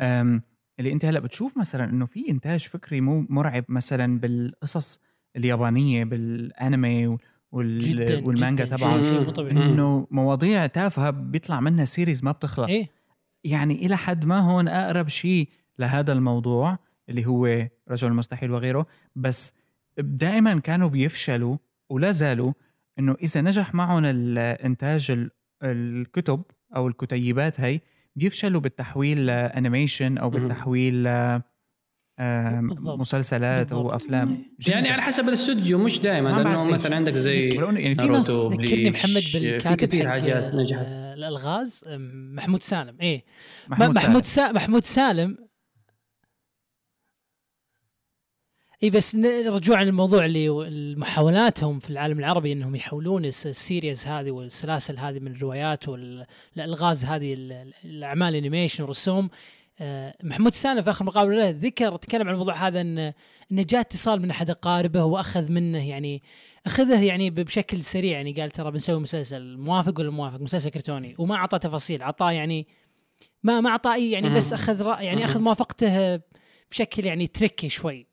[0.00, 0.42] أم،
[0.78, 5.00] اللي أنت هلأ بتشوف مثلا إنه في إنتاج فكري مو مرعب مثلا بالقصص
[5.36, 7.18] اليابانية بالأنمي
[7.52, 7.78] وال...
[7.80, 8.76] جدا والمانجا جداً.
[8.76, 9.50] تبعه.
[9.50, 12.88] إنه مواضيع تافهة بيطلع منها سيريز ما بتخلص إيه
[13.44, 16.78] يعني إلى حد ما هون أقرب شيء لهذا الموضوع
[17.08, 19.52] اللي هو رجل المستحيل وغيره بس
[19.98, 21.56] دائما كانوا بيفشلوا
[21.90, 22.52] ولا زالوا
[22.98, 25.30] إنه إذا نجح معهم الإنتاج ال-
[25.62, 26.42] الكتب
[26.76, 27.80] أو الكتيبات هي
[28.16, 30.36] بيفشلوا بالتحويل ل animation أو مم.
[30.38, 31.08] بالتحويل
[32.18, 32.98] بالضبط.
[32.98, 33.90] مسلسلات أو.
[33.90, 34.42] أفلام.
[34.68, 36.64] يعني على حسب الاستوديو مش دائما لأنه.
[36.64, 38.30] مثلا عندك زي يعني في ناس.
[38.30, 40.86] ذكرني محمد بالكاتب حق نجحت.
[40.88, 43.24] الألغاز أم، محمود سالم إيه
[43.68, 44.48] محمود, محمود سالم.
[44.48, 44.52] سا...
[44.52, 45.38] محمود سالم
[48.82, 49.14] اي بس
[49.46, 55.18] رجوعا للموضوع اللي محاولاتهم في العالم العربي إنهم يحولون الس- ال series هذه والسلاسل هذه
[55.18, 59.30] من الروايات والالغاز هذه ال- ال- الأعمال ال animation والرسوم آه،
[60.22, 63.12] محمود سالم في آخر مقابلة له ذكر تكلم عن الموضوع هذا إن
[63.52, 66.22] انه جاء اتصال من أحد أقاربه وأخذ منه يعني
[66.66, 71.14] أخذه يعني بشكل سريع يعني قال ترى بنسوي مسلسل موافق ولا موافق؟ مسلسل كرتوني.
[71.18, 72.66] وما أعطى تفاصيل أعطاه يعني
[73.42, 74.52] ما ما أعطاه أي يعني بس.
[74.52, 75.24] أخذ رأي يعني.
[75.24, 76.20] أخذ موافقته
[76.70, 78.06] بشكل يعني تريكي شوي.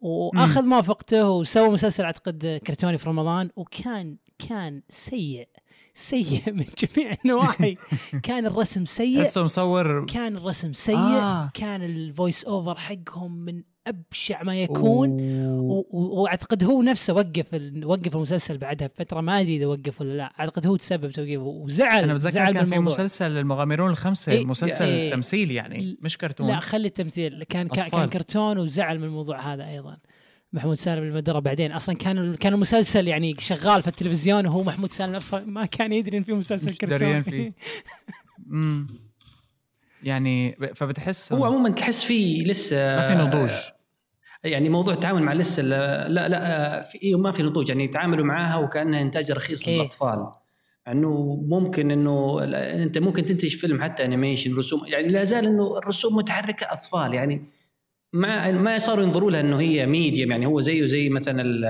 [0.00, 4.16] وأخذ موافقته وسوى مسلسل أعتقد كرتوني في رمضان وكان
[4.48, 5.48] كان سيء.
[5.98, 7.76] سيء من جميع النواحي.
[8.22, 9.22] كان الرسم سيء.
[9.22, 10.06] تحسه مصور.
[10.06, 10.96] كان الرسم سيء.
[10.96, 11.50] آه.
[11.54, 15.10] كان ال voice over حقهم من أبشع ما يكون.
[15.90, 19.20] وأعتقد هو نفسه وقف ال- وقف المسلسل بعدها بفترة.
[19.20, 20.32] ما أدري إذا وقف ولا لا.
[20.40, 21.42] أعتقد هو تسبب توقيفه.
[21.42, 22.78] وزعل أنا بتذكر كان في.
[22.78, 25.10] مسلسل المغامرون الخمسة إيه، مسلسل إيه.
[25.12, 26.46] تمثيل يعني مش كرتون.
[26.48, 27.44] لا خلي التمثيل.
[27.44, 28.00] كان كان, أطفال.
[28.00, 29.96] كان كرتون وزعل من الموضوع هذا أيضا.
[30.56, 31.72] محمود سالم المدرة بعدين.
[31.72, 36.18] أصلا كان كان المسلسل يعني شغال في التلفزيون وهو محمود سالم نفسه ما كان يدري
[36.18, 37.22] إن في مسلسل كرتون.
[37.22, 37.52] فيه.
[38.50, 38.86] امم
[40.02, 43.50] يعني فبتحس هو عموما تحس فيه لسه ما في نضوج.
[44.44, 47.68] يعني موضوع التعامل مع لسه لا لا, لا في إيه ما في نضوج.
[47.68, 49.76] يعني يتعاملوا معاها وكأنها إنتاج رخيص إيه.
[49.76, 50.26] للأطفال.
[50.88, 52.44] إنه ممكن إنه
[52.82, 54.86] أنت ممكن تنتج فيلم حتى animation رسوم.
[54.86, 57.14] يعني لا زال إنه الرسوم متحركة أطفال.
[57.14, 57.44] يعني
[58.12, 61.64] ما ما صاروا ينظروا لها إنه هي medium يعني هو زيه زي مثلا ال-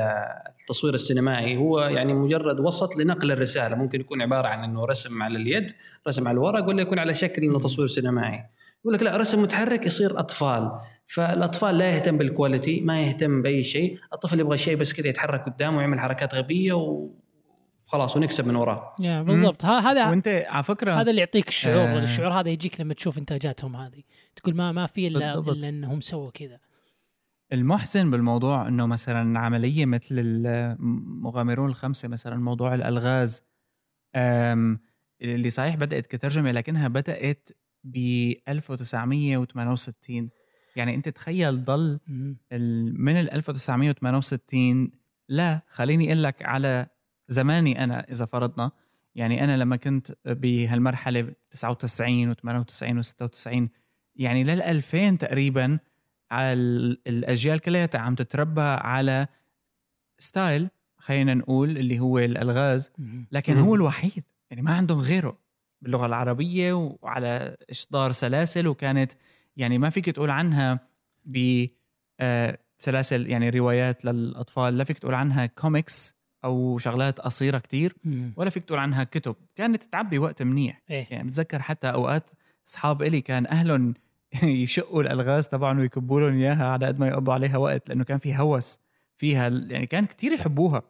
[0.61, 1.57] التصوير السينمائي.
[1.57, 3.77] هو يعني مجرد وسط لنقل الرسالة.
[3.77, 5.73] ممكن يكون عبارة عن إنه رسم على اليد
[6.09, 8.45] رسم على الورق ولا يكون على شكل إنه تصوير سينمائي.
[8.81, 10.71] يقول لك لا رسم متحرك يصير أطفال.
[11.07, 13.99] فالأطفال لا يهتم بالكواليتي ما يهتم بأي شيء.
[14.13, 16.73] الطفل يبغى شيء بس كذا يتحرك قدامه ويعمل حركات غبية
[17.87, 18.97] وخلاص ونكسب من وراه.
[19.01, 19.65] يا بالضبط.
[19.65, 22.03] ها- هذا وانت على فكرة هذا اللي يعطيك الشعور آه.
[22.03, 24.03] الشعور هذا يجيك لما تشوف إنتاجاتهم هذه.
[24.37, 25.57] تقول ما ما في إلا بالضبط.
[25.57, 26.59] إلا إنهم سووا كذا.
[27.53, 33.43] المحزن بالموضوع إنه مثلا عملية مثل المغامرون الخمسة مثلا موضوع الألغاز
[35.23, 37.49] اللي صحيح بدأت كترجمة لكنها بدأت
[37.85, 37.97] ب
[38.49, 40.31] 1968
[40.77, 42.01] يعني أنت تخيل ضل
[42.99, 44.91] من ال 1968
[45.29, 46.87] لا خليني أقول لك على
[47.29, 48.71] زماني أنا إذا فرضنا
[49.15, 53.69] يعني أنا لما كنت بهالمرحلة 99 و98 و96
[54.17, 55.79] يعني لل 2000 تقريبا
[56.31, 59.27] على ال- الأجيال كلها عم تتربى على
[60.19, 62.91] style خلينا نقول اللي هو الألغاز.
[63.33, 63.59] لكن.
[63.59, 65.39] هو الوحيد يعني ما عندهم غيره
[65.83, 69.13] باللغة العربية وعلى إصدار سلاسل وكانت
[69.57, 70.81] يعني ما فيك تقول عنها
[71.25, 71.67] ب
[72.21, 78.33] آه، سلاسل يعني روايات للأطفال لا فيك تقول عنها كوميكس أو شغلات قصيرة كتير مم.
[78.37, 79.37] ولا فيك تقول عنها كتب.
[79.57, 80.83] كانت تعبي وقت منيح.
[80.91, 81.07] إيه.
[81.11, 82.23] يعني بتذكر حتى أوقات
[82.69, 83.95] أصحاب إلي كان أهلهم
[84.43, 88.37] يشقوا الألغاز تبعهم ويكبوا لهم إياها على قد ما يقضوا عليها وقت لأنه كان في
[88.37, 88.81] هوس
[89.17, 90.83] فيها يعني كان كتير يحبوها.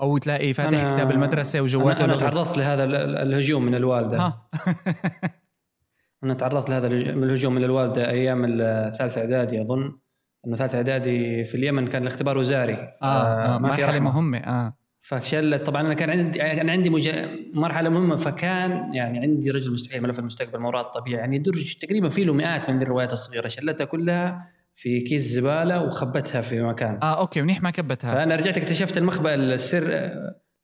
[0.00, 3.74] أو تلاقي فاتح أنا- كتاب المدرسة وجواته أنا, أنا تعرضت لهذا ال- ال- الهجوم من
[3.74, 4.18] الوالدة.
[4.18, 4.48] ها.
[6.24, 9.98] أنا تعرضت لهذا الهجوم من الوالدة أيام الثالث إعدادي أظن.
[10.46, 12.74] إنه ثالث إعدادي في اليمن كان الاختبار وزاري.
[13.02, 14.76] آه, آه ما في مرحلة مهمة آه.
[15.02, 15.62] فشلت.
[15.62, 17.10] طبعا أنا كان عندي كان عندي مج...
[17.54, 22.08] مرحلة مهمة فكان يعني عندي رجل مستحيل ملف المستقبل ما وراء الطبيعه يعني درج تقريبا
[22.08, 23.48] في له مئات من الروايات الصغيرة.
[23.48, 26.98] شلتها كلها في كيس زبالة وخبتها في مكان.
[27.02, 28.14] آه أوكي منيح ما كبتها.
[28.14, 29.84] فأنا رجعت اكتشفت المخبأ السر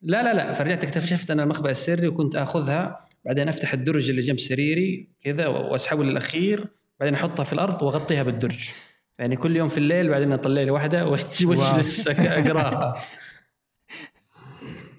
[0.02, 4.38] لا لا لا فرجعت اكتشفت أنا المخبأ السري وكنت آخذها بعدين أفتح الدرج اللي جنب
[4.38, 6.66] سريري كذا وأسحبه للأخير
[7.00, 8.70] بعدين أحطها في الأرض وأغطيها بالدرج.
[9.18, 12.94] يعني كل يوم في الليل بعدين أطلع لي واحدة وأجلس أقرأها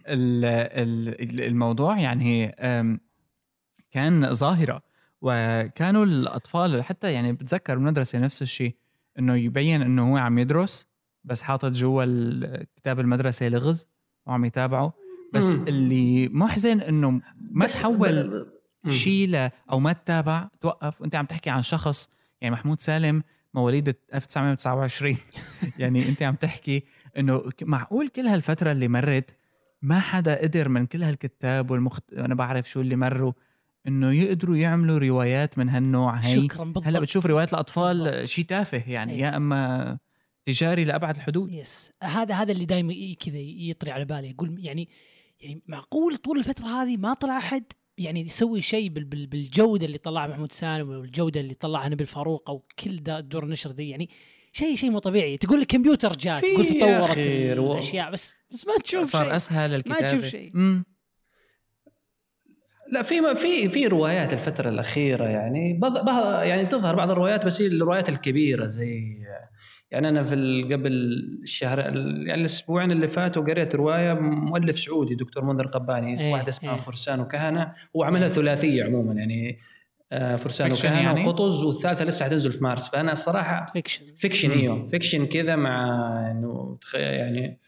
[0.08, 2.56] ال- ال- الموضوع يعني
[3.92, 4.82] كان ظاهرة
[5.22, 8.76] وكانوا الأطفال حتى يعني بتذكر بالمدرسة نفس الشيء
[9.20, 10.88] إنه يبين إنه هو عم يدرس
[11.24, 12.06] بس حاطط جوا
[12.76, 13.88] كتاب المدرسة لغز
[14.26, 14.94] وعم يتابعه
[15.34, 15.66] بس مم.
[15.68, 18.48] اللي محزن إنه ما تحول.
[18.88, 22.10] شيء أو ما تتابع توقف وانت عم تحكي عن شخص
[22.42, 25.18] يعني محمود سالم مواليد 1929
[25.80, 26.84] يعني أنت عم تحكي
[27.18, 29.36] إنه معقول كل هالفترة اللي مرت
[29.82, 32.14] ما حدا قدر من كل هالكتاب والمخت...
[32.14, 33.34] أنا بعرف شو اللي مروا
[33.88, 36.16] إنه يقدروا يعملوا روايات من هالنوع.
[36.16, 36.88] هي شكرا بالضبط.
[36.88, 38.28] هلأ بتشوف روايات الأطفال.
[38.28, 39.20] شيء تافه يعني أي.
[39.20, 39.98] يا إما
[40.46, 41.52] تجاري لأبعد الحدود.
[41.52, 41.92] يس.
[42.04, 44.30] هذا هذا اللي دائما كذا يطري على بالي.
[44.30, 44.90] يقول يعني
[45.42, 47.64] يعني معقول طول الفترة هذه ما طلع أحد
[48.00, 52.50] يعني يسوي شيء بال- بال- بالجودة اللي طلعها محمود سالم والجودة اللي طلعها نبيل فاروق
[52.50, 54.10] أو كل دور النشر دي يعني
[54.52, 55.38] شيء شيء مو طبيعي.
[55.38, 59.36] تقول الكمبيوتر جاء تقول تطورت الأشياء بس بس ما تشوف صار شيء.
[59.36, 60.12] أسهل الكتابة.
[60.12, 60.52] تشوف شيء.
[60.56, 60.86] امم
[62.92, 65.98] لا في في في روايات الفترة الأخيرة يعني بض...
[65.98, 66.42] بض...
[66.44, 69.18] يعني تظهر بعض الروايات بس هي الروايات الكبيرة زي
[69.92, 70.92] يعني أنا في قبل
[71.44, 76.50] الشهر ال- يعني الأسبوعين اللي فاتوا قريت رواية مؤلف سعودي دكتور منذر قباني إيه، واحدة
[76.50, 76.80] اسمها إيه.
[76.80, 79.60] فرسان وكهنة هو عملها ثلاثية عموما يعني
[80.12, 84.52] آه، فرسان وكهنة يعني؟ وقطز والثالثة لسه حتنزل في مارس فأنا الصراحة fiction fiction.
[84.52, 85.82] إيوه fiction كذا مع
[86.32, 87.60] إنه يعني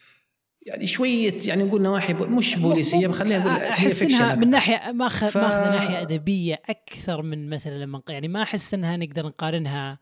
[0.66, 4.50] يعني شوية يعني نقول نواحي مش بوليسية بخليها نقول هي أحس إنها من.
[4.50, 9.26] ناحية ماخذ ف- ماخذ ناحية أدبية أكثر من مثلا لما يعني ما أحس إنها نقدر
[9.26, 10.00] نقارنها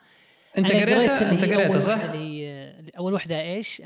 [0.60, 3.82] انت قريتها انت قريتها أول صح؟ واحدة اللي أول واحدة إيش؟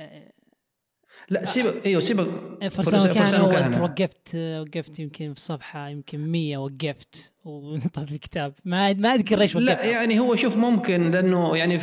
[1.30, 2.28] لا سيبك أيوه سيبك
[2.72, 3.42] فرسان كان.
[3.42, 9.56] واذكر وقفت وقفت يمكن في صفحة يمكن 100 وقفت وحطت الكتاب ما ما أذكر إيش
[9.56, 9.84] وقفت لا.
[9.84, 11.82] يعني هو شوف ممكن لأنه يعني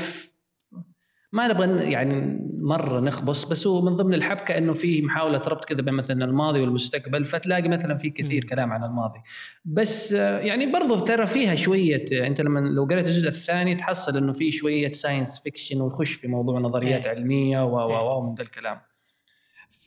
[1.33, 5.81] ما نبغى يعني مرة نخبص بس هو من ضمن الحبكة إنه في محاولة ربط كذا
[5.83, 8.45] بين مثلا الماضي والمستقبل فتلاقي مثلا في كثير.
[8.45, 9.19] كلام عن الماضي
[9.65, 14.17] بس آه، يعني برضو ترى فيها شوية آه، أنت لما لو قريت الجزء الثاني تحصل
[14.17, 17.17] إنه في شوية science fiction ويخش في موضوع نظريات إيه.
[17.17, 18.17] علمية و و إيه.
[18.17, 18.81] و من ذا الكلام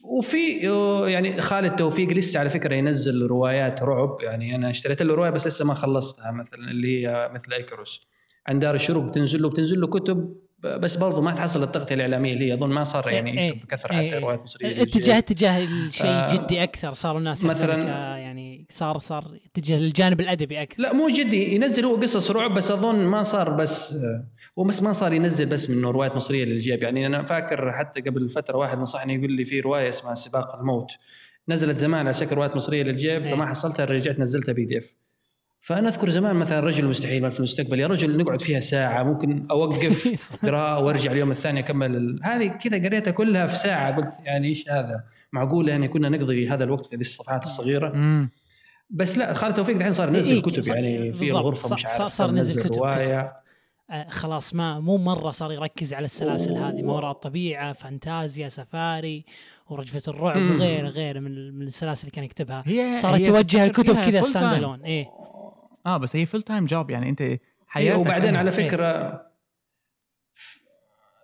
[0.04, 5.16] وفي آه، يعني خالد توفيق لسه على فكرة ينزل روايات رعب يعني أنا اشتريت له
[5.16, 8.08] رواية بس لسه ما خلصتها مثلا اللي هي مثل أيكروس
[8.48, 12.46] عن دار الشروق بتنزل له بتنزل له كتب بس برضه ما تحصل التغطيه الاعلاميه اللي
[12.50, 16.06] هي اظن ما صار يعني إيه، يكتب بكثرة إيه، حتى روايات مصرية اتجاه اتجاه الشيء
[16.10, 17.60] آه، جدي أكثر صاروا الناس مثلاً-
[18.24, 20.84] يعني صار صار اتجاه للجانب الأدبي أكثر.
[20.84, 23.96] لا مو جدي ينزل هو قصص رعب بس أظن ما صار بس
[24.60, 26.84] هو بس ما صار ينزل بس من روايات مصرية للجيب.
[26.84, 30.88] يعني أنا فاكر حتى قبل فترة واحد نصحني يقول لي في رواية اسمها سباق الموت.
[31.50, 33.32] نزلت زمان على شكل روايات مصرية للجيب إيه.
[33.32, 34.94] فما حصلتها رجعت نزلتها بي دي إف.
[35.66, 40.38] فأنا أذكر زمان مثلا رجل مستحيل في المستقبل يا رجل نقعد فيها ساعة ممكن أوقف
[40.46, 42.20] قراءة وأرجع اليوم الثاني أكمل.
[42.24, 46.64] هذه كذا قريتها كلها في ساعة قلت يعني إيش هذا معقوله يعني كنا نقضي هذا
[46.64, 47.94] الوقت في هذه الصفحات الصغيرة
[48.90, 51.38] بس لا خالد توفيق الحين صار ينزل إيه، كتب صار- يعني في بالضبط.
[51.40, 52.84] الغرفة مش عارف صار ينزل كتب-
[53.92, 56.54] آه، خلاص ما مو مرة صار يركز على السلاسل.
[56.54, 59.26] هذه ما وراء الطبيعة فانتازيا سفاري
[59.70, 60.42] ورجفة الرعب.
[60.42, 62.64] وغيره غيره من السلاسل اللي كان يكتبها
[63.02, 64.54] صار يتوجه الكتب كذا stand.
[64.54, 65.06] alone إيه
[65.86, 68.36] آه بس هي full time job يعني أنت أيوة حياتك وبعدين.
[68.36, 69.22] على فكرة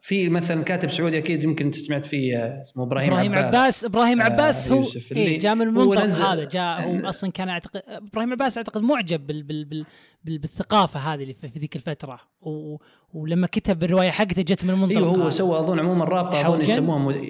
[0.01, 4.25] في مثلا كاتب سعودي أكيد يمكن أنت سمعت فيه اسمه إبراهيم, إبراهيم عباس إبراهيم آه،
[4.25, 8.31] عباس هو إيه جاء من هو المنطق نزل- هذا جاء هو أصلا كان اعتقد إبراهيم
[8.31, 9.85] عباس أعتقد معجب بال بال بال
[10.23, 12.77] بال بالثقافة هذه اللي في في ذيك الفترة و
[13.13, 15.29] ولما كتب الرواية حقته جت من المنطق أيوه هو.
[15.29, 17.29] سوى أظن عموما رابطة أظن؟ يسموها م...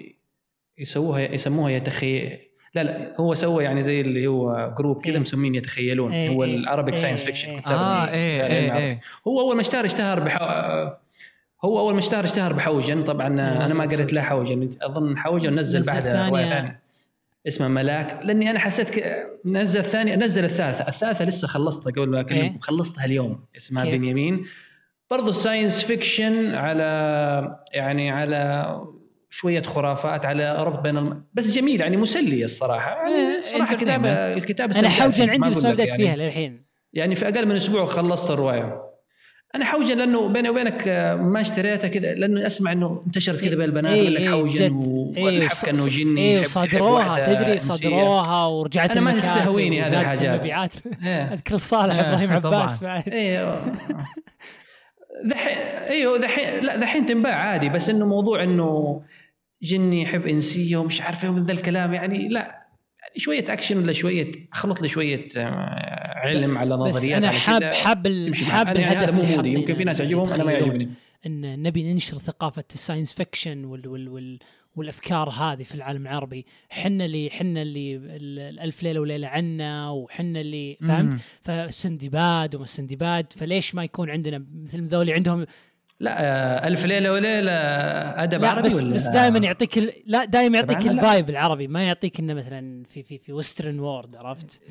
[0.78, 2.40] يسووها يسموها يتخيل
[2.76, 5.20] لا لا هو سوى يعني زي اللي هو group كذا إيه.
[5.20, 6.12] مسمين يتخيلون.
[6.12, 7.62] إيه، هو إيه، science fiction.
[7.68, 9.02] آه إيه إيه إيه.
[9.28, 10.42] هو أول ما اشتهر اشتهر بح...
[11.66, 15.94] هو أول ما اشتهر اشتهر بحوجن طبعا أنا ما قريت له حوجن أظن حوجن نزل
[15.94, 16.50] بعدها رواية.
[16.50, 16.80] ثانية.
[17.48, 18.20] اسمها ملاك.
[18.24, 19.28] لأني أنا حسيت ك...
[19.46, 20.88] نزل الثانية نزل الثالثة.
[20.88, 22.60] الثالثة لسه خلصتها قبل ما اكلمكم إيه.
[22.62, 23.40] خلصتها اليوم.
[23.58, 24.46] اسمها كيف؟ بنيامين.
[25.12, 28.82] برضو science fiction على يعني على
[29.30, 31.24] شوية خرافات على ربط بين الم...
[31.34, 33.76] بس جميل يعني مسلي الصراحة إيه، يعني صراحة.
[33.76, 36.04] كتابه الكتابة أنا حوجن عندي بس ما بدات يعني.
[36.04, 38.90] فيها للحين يعني في أقل من أسبوع خلصت الرواية
[39.56, 43.62] أنا حوجن لأنه بيني وبينك آه، ما اشتريتها كذا لأنه أسمع إنه انتشر كذا بين
[43.62, 44.80] البنات إيه، يقول لك إيه، حوجن
[45.18, 47.58] إيه، والحبكة إنه جني إيه يحب وصادروها تدري.
[47.58, 50.24] صادروها ورجعت أنا ما تستهويني هذه الحاجات.
[50.34, 50.72] المبيعات
[51.06, 51.34] إيه.
[51.34, 52.32] أذكر الصالح إبراهيم.
[52.32, 53.74] عباس بعد أيوه
[55.26, 55.58] دحين
[55.90, 59.02] إيوه دحين لا دحين تنباع عادي بس إنه موضوع إنه
[59.62, 64.32] جني يحب إنسية ومش عارف إيه ذا الكلام يعني لا يعني شوية اكشن ولا شوية
[64.54, 67.64] أخلط لي شوية آه، علم على بس نظريات أنا على حاب.
[67.64, 68.08] حاب.
[68.34, 70.52] حاب يعني الهدف مو مادي يمكن في ناس يعجبهم أنا ما.
[70.52, 70.90] يعجبني
[71.26, 74.40] أن نبي ننشر ثقافة ال science fiction وال وال وال
[74.76, 80.42] والأفكار هذه في العالم العربي حنا اللي حنا اللي ال- الألف ليلة وليلة عنا وحنا
[80.42, 81.18] اللي فهمت.
[81.44, 85.46] فالسندباد وما السندباد فليش ما يكون عندنا مثل ذول اللي عندهم
[86.00, 87.52] لا آه، ألف ليلة وليلة
[88.24, 89.94] أدب لا عربي بس ولا بس دائما يعطيك ال...
[90.06, 90.88] لا دائما يعطيك.
[90.88, 94.62] ال vibe العربي ما يعطيك إنه مثلا في في في western world عرفت؟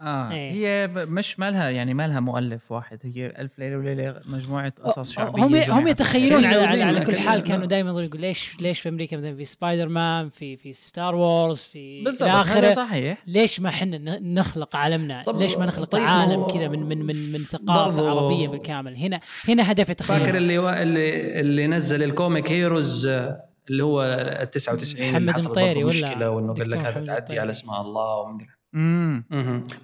[0.00, 0.50] آه إيه.
[0.52, 5.54] هي مش مالها يعني مالها مؤلف واحد هي ألف ليلة وليلة مجموعة قصص شعبية هم
[5.54, 9.16] هم يتخيلون على, كل على, على كل حال كانوا دائما يقولوا ليش ليش في أمريكا
[9.16, 12.28] مثلا في سبايدر مان في في Star Wars في بالضبط
[12.72, 13.18] صحيح.
[13.26, 17.32] ليش ما إحنا ن- نخلق عالمنا؟ ليش ما نخلق طيب عالم كذا من من من
[17.32, 23.06] من ثقافة عربية بالكامل؟ هنا هنا هدف يتخيل فاكر اللي اللي اللي نزل الكوميك هيروز
[23.06, 24.02] آه، اللي هو
[24.42, 28.16] ال 99 اللي محمد المطيري ولا مشكلة وإنه قال لك هذا تعدي؟ على اسماء الله
[28.16, 28.48] ومدري.
[28.74, 29.24] امم.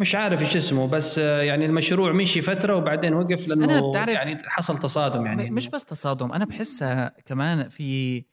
[0.00, 4.08] مش عارف إيش اسمه بس آه، يعني المشروع مشي فترة وبعدين وقف لأنه أنا بتعرف-
[4.08, 8.24] يعني حصل تصادم يعني مش بس تصادم أنا بحسها كمان في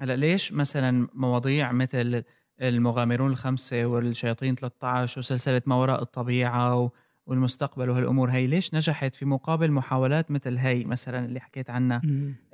[0.00, 2.22] هلأ ليش مثلا مواضيع مثل
[2.62, 6.90] المغامرون الخمسة والشياطين 13 وسلسلة ما وراء الطبيعة و-
[7.28, 8.30] والمستقبل وهالأمور.
[8.30, 12.02] هي ليش نجحت في مقابل محاولات مثل هي مثلا اللي حكيت عنها.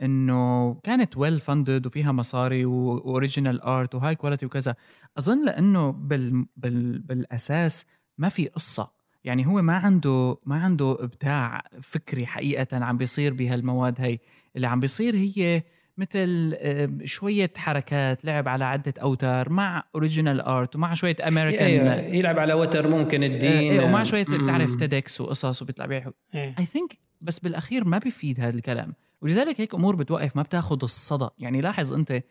[0.02, 4.74] إنه كانت well funded وفيها مصاري و original art و high quality وكذا.
[5.18, 7.86] أظن لأنه بال بال بالأساس
[8.18, 8.90] ما في قصة.
[9.24, 14.18] يعني هو ما عنده ما عنده إبداع فكري حقيقة عم بيصير بهالمواد هي
[14.56, 15.62] اللي عم بيصير هي
[15.98, 21.94] مثل آه، شوية حركات لعب على عدة أوتار مع original art ومع شوية امريكان أيوة،
[21.94, 24.24] يلعب على وتر ممكن الدين إيه ومع شوية.
[24.24, 26.14] بتعرف TEDx وقصص وبيطلع بيحكي.
[26.34, 31.28] I think بس بالأخير ما بيفيد هذا الكلام ولذلك هيك أمور بتوقف ما بتاخذ الصدى
[31.38, 32.22] يعني لاحظ أنت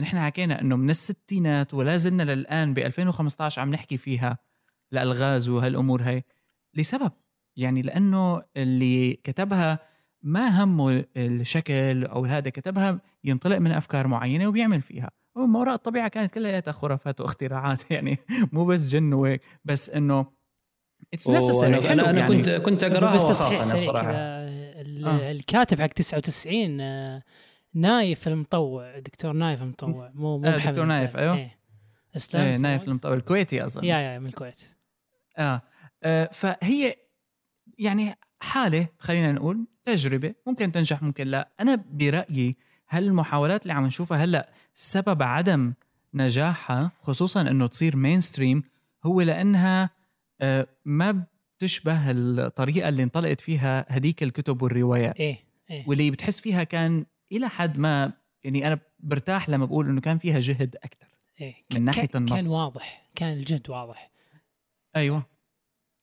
[0.00, 4.38] نحن حكينا إنه من الستينات ولا زلنا للآن ب 2015 عم نحكي فيها
[4.92, 6.22] الالغاز وهالأمور هي
[6.74, 7.12] لسبب
[7.56, 9.78] يعني لأنه اللي كتبها
[10.22, 16.08] ما همه الشكل أو هذا كتبها ينطلق من أفكار معينة وبيعمل فيها وما وراء الطبيعة
[16.08, 18.18] كانت كلها خرافات واختراعات يعني
[18.52, 20.26] مو بس جن وهيك بس إنه
[21.14, 25.30] اتس نسيسري حلو أنا, يعني كنت كنت أقراها بس وأخاف أنا الصراحه آه.
[25.30, 27.22] الكاتب حق 99 آه،
[27.74, 31.22] نايف المطوع دكتور نايف المطوع مو مو آه، محمد دكتور نايف، المطوع.
[31.22, 31.36] أيوه.
[31.36, 31.58] إيه.
[32.16, 32.90] إسلام إيه نايف سلام.
[32.90, 34.62] المطوع الكويتي أظن يا يا من الكويت
[35.38, 35.62] آه.
[36.02, 36.94] آه فهي
[37.78, 41.48] يعني حالة خلينا نقول تجربة ممكن تنجح ممكن لا.
[41.60, 42.56] أنا برأيي
[42.88, 45.72] هالمحاولات اللي عم نشوفها هلأ سبب عدم
[46.14, 48.62] نجاحها خصوصا أنه تصير مين ستريم
[49.04, 49.90] هو لأنها
[50.40, 51.24] آه ما
[51.58, 55.16] بتشبه الطريقة اللي انطلقت فيها هديك الكتب والروايات.
[55.16, 55.38] إيه
[55.70, 55.84] إيه.
[55.88, 58.12] واللي بتحس فيها كان إلى حد ما
[58.44, 61.06] يعني أنا برتاح لما بقول أنه كان فيها جهد أكثر
[61.40, 62.44] إيه من ناحية كان النص.
[62.44, 64.10] كان واضح كان الجد واضح.
[64.96, 65.16] أيوة.
[65.16, 65.26] آه،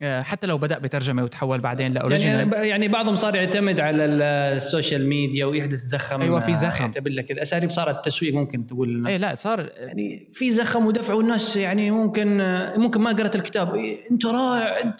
[0.03, 4.21] حتى لو بدأ بترجمة وتحول بعدين يعني ل original يعني بعضهم صار يعتمد على ال-
[4.57, 6.21] السوشيال ميديا ويحدث زخم.
[6.21, 6.85] أيوة، في زخم.
[6.85, 9.09] يعتبر لك كذا أساليب صارت تسويق ممكن تقول لنا.
[9.09, 9.69] إيه لا صار.
[9.77, 12.37] يعني في زخم ودفع والناس يعني ممكن
[12.77, 13.75] ممكن ما قرأت الكتاب.
[13.75, 14.99] إيه أنت رائع أنت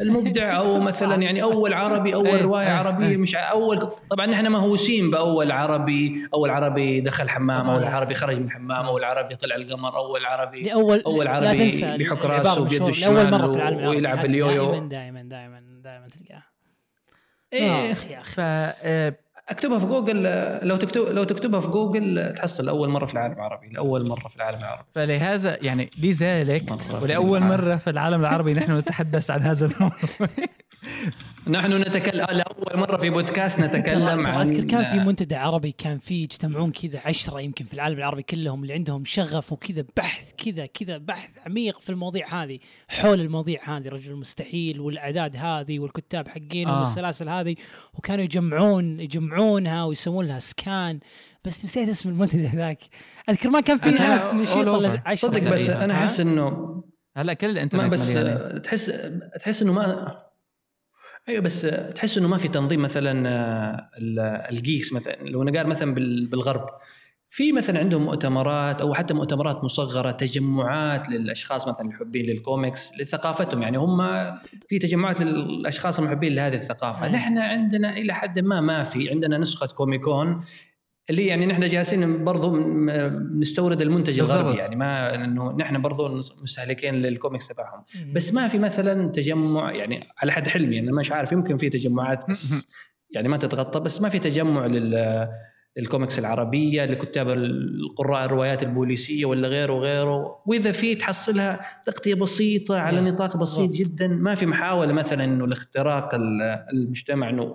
[0.00, 0.56] المبدع.
[0.58, 3.16] أو مثلا يعني أول عربي أول إيه، رواية إيه، عربية.
[3.16, 6.28] مش أول طبعا نحن مهووسين بأول عربي.
[6.34, 7.84] أول عربي دخل حمام أول.
[7.84, 12.38] عربي خرج من الحمام أول عربي طلع القمر أول عربي لأول أول لا عربي العبارة
[12.38, 13.96] راسه بيده المشهورة، الشمال لأول مرة في العالم العربي.
[13.96, 14.72] ويلعب هذه باليويو.
[14.72, 16.44] دائما دائما دائما دائما تلقاها
[17.52, 17.92] إيه.
[17.92, 18.32] اخ يا أخي.
[18.32, 18.40] ف
[18.84, 19.16] آه،
[19.48, 20.22] اكتبها في جوجل
[20.62, 24.36] لو تكتب لو تكتبها في جوجل تحصل اول مرة في العالم العربي لأول مرة في
[24.36, 24.88] العالم العربي.
[24.94, 26.70] فلهذا يعني لذلك
[27.02, 27.40] ولأول.
[27.40, 29.98] مرة في العالم العربي نحن نتحدث عن هذا الموضوع.
[31.48, 36.22] نحن نتكلم لاول مرة في بودكاست نتكلم عن أذكر كان في منتدى عربي كان في
[36.22, 40.98] يجتمعون كذا عشرة يمكن في العالم العربي كلهم اللي عندهم شغف وكذا بحث كذا كذا
[40.98, 42.58] بحث عميق في المواضيع هذه
[42.88, 46.80] حول المواضيع هذه رجل المستحيل والأعداد هذه والكتاب حقينهم آه.
[46.80, 47.56] والسلاسل هذه
[47.94, 51.00] وكانوا يجمعون يجمعونها ويسوون لها سكان
[51.44, 52.78] بس نسيت اسم المنتدى ذاك
[53.28, 54.24] أذكر ما كان في ناس
[55.06, 55.70] عشرة صدق بس.
[55.70, 56.78] أنا؟ أحس إنه
[57.16, 58.12] هلا كل ما الانترنت بس.
[58.62, 58.92] تحس
[59.40, 60.27] تحس إنه ما
[61.28, 61.60] أيوه بس
[61.94, 64.18] تحس إنه ما في تنظيم مثلا آه، ال-
[64.56, 65.16] ال geeks مثلا.
[65.22, 66.66] لو نقال مثلا بال- بالغرب
[67.30, 73.62] في مثلا عندهم مؤتمرات أو حتى مؤتمرات مصغرة تجمعات للأشخاص مثلا المحبين للكوميكس لثقافتهم.
[73.62, 73.98] يعني هم
[74.68, 77.08] في تجمعات للأشخاص المحبين لهذه الثقافة.
[77.08, 79.10] نحن عندنا إلى حد ما ما في.
[79.10, 80.44] عندنا نسخة Comic Con
[81.10, 82.56] اللي يعني نحن جالسين برضو
[83.38, 84.58] نستورد المنتج الغربي.
[84.58, 87.84] يعني ما إنه نحن برضو مستهلكين للكوميكس تبعهم.
[88.14, 92.30] بس ما في مثلا تجمع يعني على حد علمي أنا مش عارف يمكن في تجمعات
[92.30, 92.68] بس
[93.10, 95.28] يعني ما تتغطى بس ما في تجمع لل
[95.76, 103.00] للكوميكس العربية لكتاب القراء الروايات البوليسية ولا غيره وغيره وإذا في تحصلها تغطية بسيطة على
[103.00, 103.70] نعم، نطاق بسيط.
[103.72, 106.42] جدا ما في محاولة مثلا إنه لاختراق ال-
[106.72, 107.54] المجتمع إنه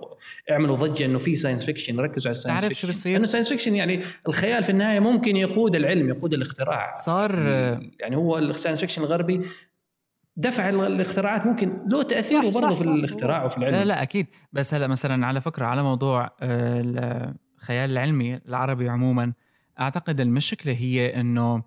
[0.50, 3.27] اعملوا ضجة إنه في science fiction ركزوا على ال science تعرف شو بصير؟ لأنه ال
[3.27, 8.38] science fiction يعني الخيال في النهاية ممكن يقود العلم يقود الاختراع صار آه، يعني هو
[8.38, 9.40] ال science fiction الغربي
[10.36, 12.84] دفع ال- الاختراعات ممكن له تاثير برضه في.
[12.84, 17.34] الاختراع وفي العلم لا لا أكيد بس هلا مثلا على فكرة على موضوع آه،
[17.64, 19.32] الخيال العلمي العربي عموما.
[19.80, 21.62] أعتقد المشكلة هي إنه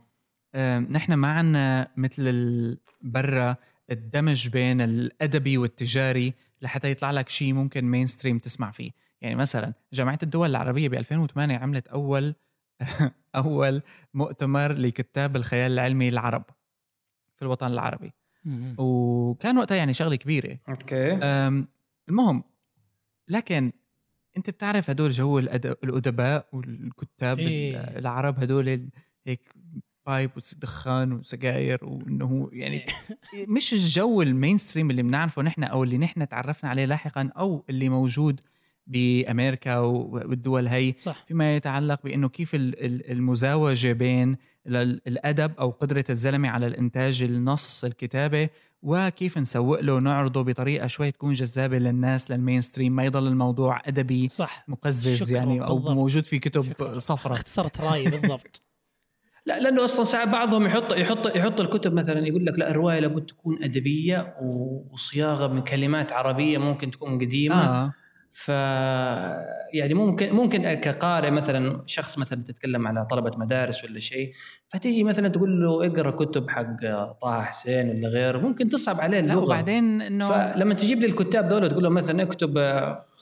[0.89, 3.55] نحن ما عنا مثل برا
[3.91, 8.91] الدمج بين الأدبي والتجاري لحتى يطلع لك شيء ممكن mainstream تسمع فيه.
[9.21, 12.35] يعني مثلا جامعة الدول العربية ب 2008 عملت أول
[13.35, 13.81] أول
[14.13, 16.43] مؤتمر لكتاب الخيال العلمي العرب
[17.35, 18.13] في الوطن العربي.
[18.77, 20.57] وكان وقتها يعني شغلة كبيرة.
[20.69, 21.19] okay.
[22.09, 22.43] المهم
[23.27, 23.71] لكن
[24.37, 27.77] أنت بتعرف هدول جو الأدباء والكتاب إيه.
[27.77, 28.89] العرب هدول
[29.27, 29.53] هيك
[30.07, 32.85] pipe ودخان وسجاير وإنه يعني
[33.33, 33.47] إيه.
[33.55, 37.89] مش الجو ال mainstream اللي بنعرفه نحن أو اللي نحن تعرفنا عليه لاحقا أو اللي
[37.89, 38.41] موجود
[38.87, 41.25] بأمريكا والدول هي صح.
[41.27, 48.49] فيما يتعلق بإنه كيف المزاوجة بين الأدب أو قدرة الزلمة على الإنتاج النص الكتابه
[48.87, 54.27] وكيف نسوق له ونعرضه بطريقة شوي تكون جذابة للناس للمين ستريم ما يضل الموضوع أدبي
[54.27, 54.63] صح.
[54.67, 55.95] مقزز يعني أو بالضبط.
[55.95, 56.65] موجود في كتب
[56.97, 58.61] صفراء اختصرت رأيي بالضبط.
[59.45, 63.25] لا لأنه أصلا ساعات بعضهم يحط يحط يحط الكتب مثلا يقول لك لا الرواية لابد
[63.25, 64.35] تكون أدبية
[64.91, 67.55] وصياغة من كلمات عربية ممكن تكون قديمة.
[67.55, 67.93] آه.
[68.39, 68.49] ف
[69.73, 74.33] يعني ممكن ممكن كقارئ مثلا شخص مثلا تتكلم على طلبة مدارس ولا شيء
[74.67, 76.81] فتيجي مثلا تقول له اقرأ كتب حق
[77.21, 79.35] طه حسين ولا غيره ممكن تصعب عليه اللغة.
[79.35, 82.53] لا وبعدين إنه فلما تجيب لي الكتاب دول تقول له مثلا اكتب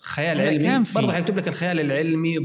[0.01, 0.95] خيال علمي كان في.
[0.95, 2.39] برضه حيكتب لك الخيال العلمي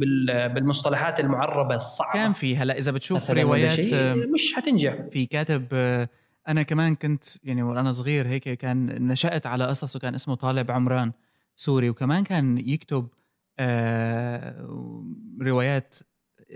[0.54, 2.12] بالمصطلحات المعربة الصعبة.
[2.12, 2.56] كان في.
[2.56, 3.94] هلا إذا بتشوف روايات
[4.34, 4.94] مش حتنجح.
[5.10, 5.66] في كاتب
[6.48, 11.12] أنا كمان كنت يعني وأنا صغير هيك كان نشأت على قصص وكان اسمه طالب عمران.
[11.60, 11.90] سوري.
[11.90, 13.08] وكمان كان يكتب
[13.58, 14.66] آه
[15.42, 15.94] روايات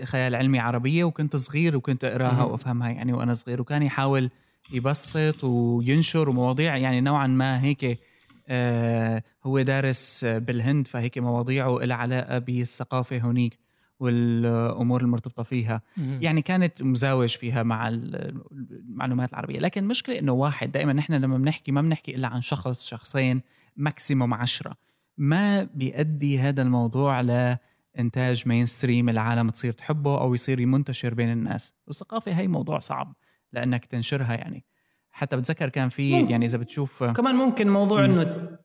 [0.03, 3.61] خيال علمي عربية وكنت صغير وكنت أقراها وأفهمها يعني وأنا صغير.
[3.61, 4.29] وكان يحاول
[4.73, 7.99] يبسط وينشر ومواضيع يعني نوعا ما هيك
[8.47, 13.59] آه هو دارس بالهند فهيك مواضيعه لها علاقة بالثقافة هونيك
[13.99, 15.81] والأمور المرتبطة فيها.
[15.97, 19.59] يعني كانت مزاوج فيها مع المعلومات العربية.
[19.59, 23.41] لكن المشكلة إنه واحد دائما نحن لما بنحكي ما بنحكي إلا عن شخص شخصين
[23.77, 24.84] ماكسيموم عشرة.
[25.17, 31.73] ما بيؤدي هذا الموضوع لإنتاج mainstream العالم تصير تحبه أو يصير منتشر بين الناس.
[31.87, 33.15] والثقافة هي موضوع صعب
[33.53, 34.65] لأنك تنشرها يعني.
[35.11, 38.57] حتى بتذكر كان في يعني إذا بتشوف كمان ممكن موضوع إنه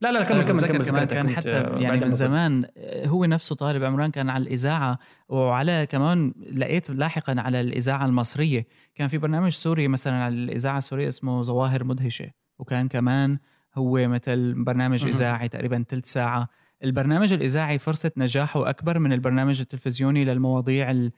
[0.00, 2.66] لا لا كمل كمل كمل كمان كان حتى يعني من زمان
[3.06, 8.66] هو نفسه طالب عمران كان على الإذاعة وعلى كمان لقيت لاحقا على الإذاعة المصرية.
[8.94, 12.30] كان في برنامج سوري مثلا على الإذاعة السورية اسمه ظواهر مدهشة.
[12.58, 13.38] وكان كمان
[13.74, 16.48] هو مثل برنامج إذاعي تقريبا ثلث ساعة.
[16.84, 21.12] البرنامج الإذاعي فرصة نجاحه أكبر من البرنامج التلفزيوني للمواضيع اللي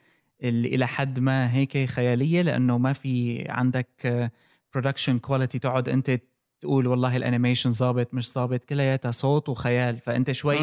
[0.74, 4.30] إلى حد ما هيك خيالية لأنه ما في عندك
[4.74, 6.20] production quality تقعد أنت
[6.61, 9.98] تقول والله ال animation ظابط مش ظابط كلياتها صوت وخيال.
[9.98, 10.57] فأنت شوي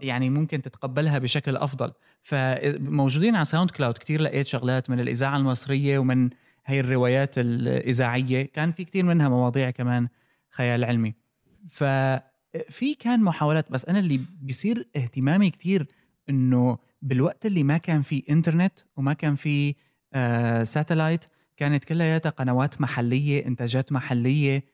[0.00, 1.92] يعني ممكن تتقبلها بشكل أفضل.
[2.22, 6.30] فموجودين على SoundCloud كثير لقيت شغلات من الإذاعة المصرية ومن
[6.66, 8.42] هي الروايات الإذاعية.
[8.52, 10.08] كان في كثير منها مواضيع كمان
[10.50, 11.21] خيال علمي.
[11.68, 15.86] ففي كان محاولات بس أنا اللي بيصير اهتمامي كثير
[16.28, 19.74] إنه بالوقت اللي ما كان في إنترنت وما كان في
[20.14, 21.24] آه ساتلايت
[21.56, 24.64] كانت كلياتها قنوات محلية إنتاجات محلية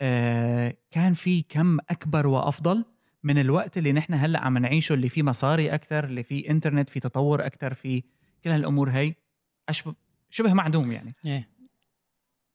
[0.00, 2.84] آه كان في كم أكبر وأفضل
[3.22, 7.00] من الوقت اللي نحن هلأ عم نعيشه اللي فيه مصاري أكثر اللي فيه إنترنت في
[7.00, 8.02] تطور أكثر في
[8.44, 9.14] كل هالأمور هي
[10.30, 11.48] شبه معدوم يعني إيه.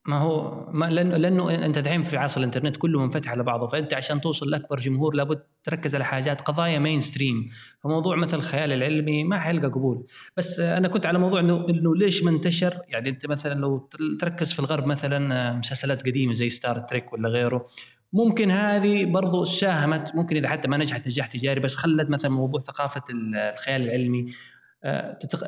[0.10, 3.94] ما هو ما لأنه لأنه أنت دحين في عصر الإنترنت كله منفتح على بعضه فأنت
[3.94, 7.48] عشان توصل لأكبر جمهور لابد تركز على حاجات قضايا mainstream
[7.84, 10.08] فموضوع مثل الخيال العلمي ما حيلقى قبول.
[10.38, 13.90] بس أنا كنت على موضوع انه إنه ليش ما انتشر يعني أنت مثلا لو
[14.20, 17.68] تركز في الغرب مثلا مسلسلات قديمة زي Star Trek ولا غيره.
[18.14, 22.60] ممكن هذه برضو ساهمت ممكن إذا حتى ما نجحت نجاح تجاري بس خلت مثلا موضوع
[22.60, 24.34] ثقافة الخيال العلمي آه،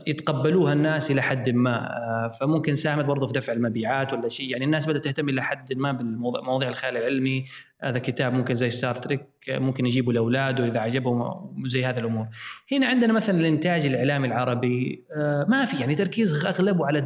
[0.08, 2.32] يتقبلوها الناس إلى حد ما.
[2.40, 4.50] فممكن ساهمت برضه في دفع المبيعات ولا شيء.
[4.50, 7.46] يعني الناس بدأت تهتم إلى حد ما بمواضيع الخيال العلمي.
[7.82, 12.28] هذا كتاب ممكن زي ستار تريك ممكن يجيبوا لأولاده إذا عجبهم زي هذه الأمور.
[12.72, 15.04] هنا عندنا مثلا الإنتاج الإعلامي العربي.
[15.48, 17.00] ما في يعني تركيز أغلبه على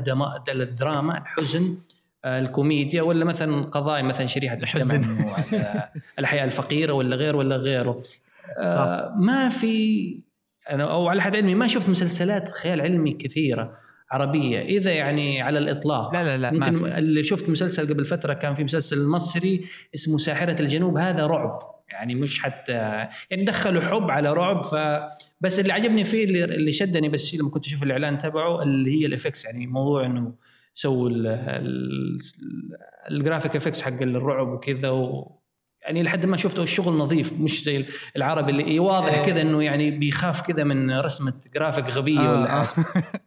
[0.50, 1.78] الدراما الحزن
[2.26, 5.26] الكوميديا ولا مثلا قضايا مثلا شريحة الحزن.
[6.20, 8.04] الحياة الفقيرة ولا غيره ولا غيره.
[9.16, 10.26] ما في
[10.70, 13.78] أنا أو على حد علمي ما شفت مسلسلات خيال علمي كثيره
[14.12, 16.98] عربيه اذا يعني على الاطلاق لا لا لا ما في.
[16.98, 21.60] اللي شفت مسلسل قبل فتره كان في مسلسل مصري اسمه ساحره الجنوب هذا رعب
[21.90, 22.72] يعني مش حتى
[23.30, 24.76] يعني دخلوا حب على رعب ف
[25.42, 29.06] بس اللي عجبني فيه اللي, اللي شدني بس لما كنت أشوف الاعلان تبعه اللي هي
[29.06, 30.34] ال effects يعني موضوع انه
[30.74, 31.10] سووا
[33.10, 35.35] ال graphic effects حق الرعب وكذا و
[35.86, 39.26] يعني لحد ما شفته الشغل نظيف مش زي العربي اللي واضح إيه.
[39.26, 42.68] كذا إنه يعني بيخاف كذا من رسمة جرافيك غبيه آه ولا آه.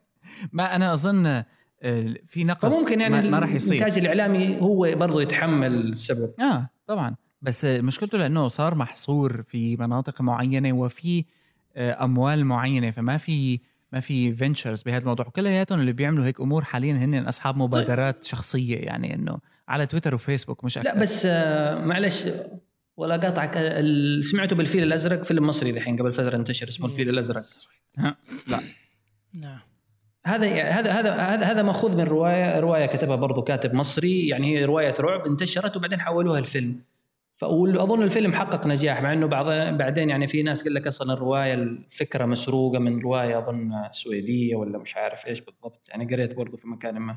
[0.52, 1.26] ما أنا أظن
[1.82, 3.82] آه، في نقص فممكن يعني ما, ما راح يصير.
[3.82, 6.32] الإنتاج الإعلامي هو برضه يتحمل السبب.
[6.40, 7.14] آه طبعا.
[7.42, 11.24] بس مشكلته لأنه صار محصور في مناطق معينة وفي
[11.76, 13.60] آه، أموال معينة فما في
[13.92, 15.26] ما في ventures بهذا الموضوع.
[15.26, 19.38] كلياتهم اللي بيعملوا هيك أمور حاليا هن أصحاب مبادرات شخصية يعني إنه
[19.68, 22.24] على تويتر وفيسبوك مش أكثر لا بس آه، معلش
[22.96, 23.54] ولا قاطعك.
[24.22, 27.44] سمعته بالفيل الأزرق؟ فيلم مصري دحين قبل فترة انتشر اسمه الفيل الأزرق.
[27.98, 28.14] لا.
[29.42, 29.58] نعم.
[30.26, 34.58] هذا يعني هذا هذا هذا هذا مأخوذ من رواية رواية كتبها برضو كاتب مصري يعني
[34.58, 36.80] هي رواية رعب انتشرت وبعدين حولوها الفيلم.
[37.36, 39.46] فأظن الفيلم حقق نجاح مع إنه بعض
[39.78, 44.78] بعدين يعني في ناس قال لك أصلا الرواية الفكرة مسروقة من رواية أظن سويدية ولا
[44.78, 45.88] مش عارف إيش بالضبط.
[45.88, 47.16] يعني قريت برضو في مكان ما.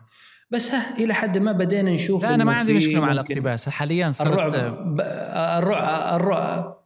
[0.51, 3.69] بس ها إلى حد ما بدينا نشوف لا أنا ما عندي مشكلة مع الاقتباس.
[3.69, 6.81] حاليا صرت الرعب الرعب الرعب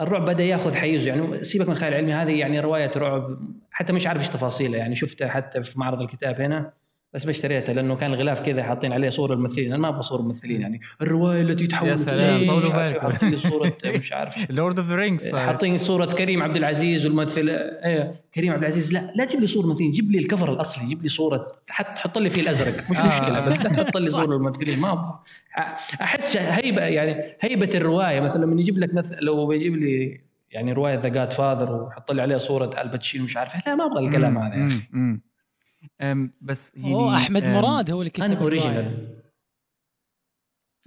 [0.00, 1.08] الرعب بدأ ياخذ حيزه.
[1.08, 3.38] يعني سيبك من الخيال العلمي هذه يعني رواية رعب.
[3.70, 4.78] حتى مش عارف إيش تفاصيلها.
[4.78, 6.72] يعني شفتها حتى في معرض الكتاب هنا.
[7.14, 9.66] بس ما اشتريتها لأنه كان الغلاف كذا حاطين عليه صور الممثلين.
[9.72, 10.80] أنا ما أبغى صور الممثلين يعني.
[11.02, 13.00] الرواية التي تحول يا سلام، طولوا بالكم.
[13.00, 14.50] حاطين صورة مش عارف.
[14.50, 18.92] Lord of the Rings حاطين صورة كريم عبد العزيز والممثل إيه كريم عبد العزيز.
[18.92, 22.00] لا لا تجيب لي صور ممثلين جيب لي ال cover الأصلي جيب لي صورة حتى
[22.00, 23.06] حط لي فيه الأزرق مش آه.
[23.06, 25.18] مشكلة بس لا تحط لي صور الممثلين ما أبغى.
[26.02, 28.20] أحس هيبة يعني هيبة الرواية.
[28.20, 32.38] مثلا لما يجيب لك مثلا لو بيجيب لي يعني رواية The Godfather ويحط لي عليها
[32.38, 34.82] صورة آل باتشينو مش عارف لا ما أبغى الكلام هذا يا أخي.
[36.40, 38.40] بس يعني هو أحمد أم، مراد هو اللي كتب أنا.
[38.40, 39.08] original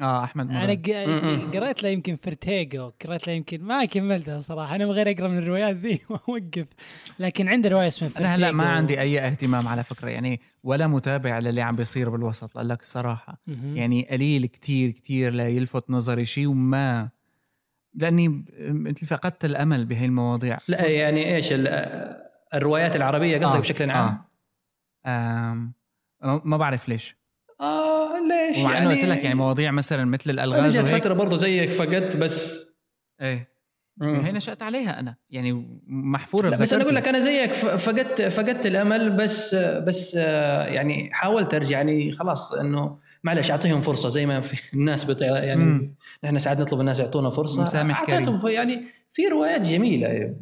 [0.02, 4.76] آه أحمد أنا مراد ق- قريت له يمكن Vertigo قريت له يمكن ما كملتها صراحة
[4.76, 6.66] أنا من غير أقرأ من الروايات ذي وأوقف.
[7.20, 10.88] لكن عنده رواية اسمها Vertigo أنا هلا ما عندي أي اهتمام على فكرة يعني ولا
[10.88, 13.42] متابع للي عم بيصير بالوسط لك الصراحه.
[13.48, 17.10] يعني قليل كتير كتير لا يلفت نظري شيء وما
[17.94, 18.46] لأني
[19.08, 20.58] فقدت الأمل بهي المواضيع.
[20.68, 22.22] لا يعني إيش ال-
[22.54, 24.26] الروايات العربية قصدك آه، بشكل عام؟ آه.
[26.44, 27.18] ما- بعرف ليش.
[27.62, 31.02] آه ليش ومع إنه قلت لك يعني مواضيع مثلا مثل الألغاز جت وهيك.
[31.02, 32.66] فتره برضه زيك فقدت بس.
[33.22, 33.56] إيه.
[34.02, 35.16] هي نشأت عليها أنا.
[35.30, 36.84] يعني محفورة بس أنا.
[36.84, 41.78] أقول لك أنا زيك فقدت فقدت الأمل بس بس آه، يعني حاولت أرجع.
[41.78, 45.26] يعني خلاص إنه معلش أعطيهم فرصة زي ما في الناس بتع...
[45.26, 45.96] يعني مم.
[46.24, 47.62] نحن ساعات نطلب الناس يعطونا فرصة.
[47.62, 48.10] مسامح ف-
[48.44, 48.84] يعني
[49.14, 50.36] في روايات جميلة.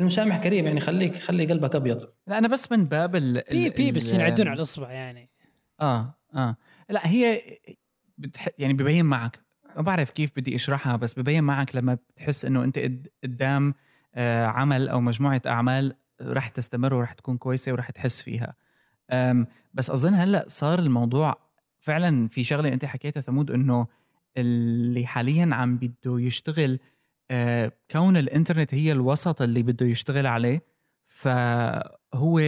[0.00, 2.08] المسامح كريم يعني خليك خلي قلبك أبيض.
[2.26, 5.30] لا أنا بس من باب ال في في بس ينعدون على الإصبع يعني.
[5.80, 6.56] آه آه.
[6.90, 7.40] لا هي
[8.18, 8.48] بتح...
[8.58, 9.40] يعني ببين معك.
[9.76, 13.74] ما بعرف كيف بدي أشرحها بس ببين معك لما بتحس إنه أنت قد- قدام
[14.14, 18.54] آه عمل أو مجموعة أعمال رح تستمر ورح تكون كويسة ورح تحس فيها.
[19.10, 21.38] أم بس أظن هلأ صار الموضوع
[21.80, 23.86] فعلا في شغلة أنت حكيتها ثمود إنه
[24.36, 26.78] اللي حاليا عم بده يشتغل
[27.90, 30.62] كون الإنترنت هي الوسط اللي بده يشتغل عليه
[31.04, 32.40] فهو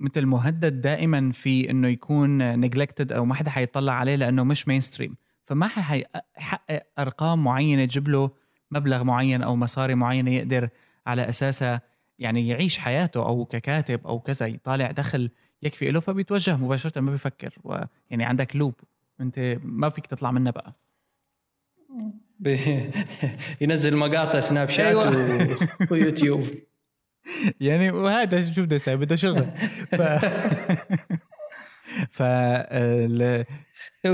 [0.00, 4.80] مثل مهدد دائما في إنه يكون نجلكتد أو ما حدا حيطلع عليه لأنه مش مين
[4.80, 8.30] ستريم فما حيحقق أرقام معينة تجيب له
[8.70, 10.68] مبلغ معين أو مصاري معينة يقدر
[11.06, 11.82] على أساسها
[12.18, 15.30] يعني يعيش حياته أو ككاتب أو كذا يطالع دخل
[15.62, 17.54] يكفي له فبيتوجه مباشرة ما بيفكر
[18.10, 18.74] يعني عندك loop
[19.20, 20.74] أنت ما فيك تطلع منها بقى.
[23.60, 25.08] ينزل مقاطع Snapchat أيوة.
[25.10, 25.56] و...
[25.90, 26.46] ويوتيوب
[27.60, 29.42] يعني وهذا شو بده يسوي بده شغل
[29.98, 30.02] ف
[32.10, 32.22] ف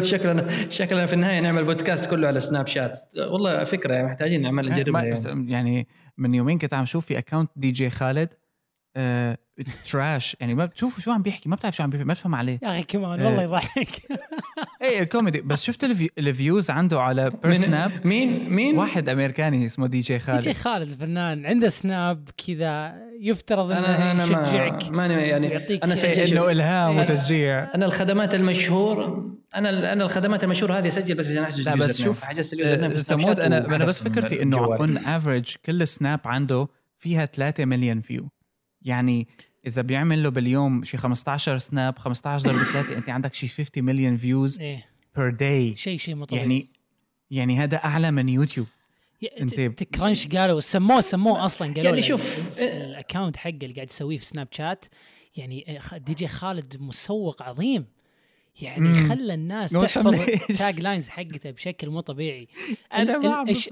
[0.03, 2.99] شكلنا شكلنا في النهاية نعمل بودكاست كله على Snapchat
[3.31, 5.53] والله فكرة محتاجين نعمل نجربها يعني.
[5.53, 8.35] يعني من يومين كنت عم شوف في account DJ Khaled
[8.97, 9.39] آه
[9.91, 12.59] تراش يعني ما بتشوف شو عم بيحكي ما بتعرف شو عم بيحكي ما تفهم عليه.
[12.63, 13.27] يا أخي كمان إيه.
[13.27, 13.89] والله يضحك.
[14.83, 19.87] إيه كوميدي بس شفت الفي- الفيوز عنده على بير سناب مين؟ مين؟ واحد أمريكاني اسمه
[19.87, 20.53] دي جي يجي خالد.
[20.53, 21.47] خالد الفنان.
[21.47, 26.33] عنده سناب كذا يفترض أنا انه أنا يشجعك ما ماني يعني ويعطيك أنا إيه، سجل.
[26.39, 27.75] إنه إلهام أنا- وتشجيع.
[27.75, 32.03] أنا الخدمات المشهور أنا أنا الخدمات المشهوره هذه اسجل بس عشان أحجز لا بس.
[32.03, 34.57] شوف حجزت اليوزر نيم آه، في سناب ثمود شات أنا أنا بس من فكرتي إنه
[34.59, 34.79] الجوال.
[34.79, 36.69] اون average كل snap عنده
[36.99, 38.29] فيها 3 مليون view
[38.87, 39.29] يعني
[39.67, 44.17] إذا بيعمل له باليوم شي 15 snap 15 ضرب 3 أنت عندك شي 50 مليون
[44.17, 44.59] views
[45.17, 46.43] per day شيء شيء طبيعي.
[46.43, 46.69] يعني
[47.31, 48.67] يعني هذا أعلى من يوتيوب
[49.41, 53.91] أنت crunch قالوا سموه سموه أصلا قالوا يعني شوف، ال- ال account حقه اللي قاعد
[53.91, 54.85] يسويه في Snapchat
[55.37, 57.87] يعني DJ Khaled مسوق عظيم.
[58.63, 59.09] يعني مم.
[59.09, 60.15] خلى الناس تحفظ بفهم
[60.49, 60.59] ليش.
[60.59, 62.49] taglines حقته بشكل مو طبيعي
[62.95, 63.69] أنا ال- ما الش-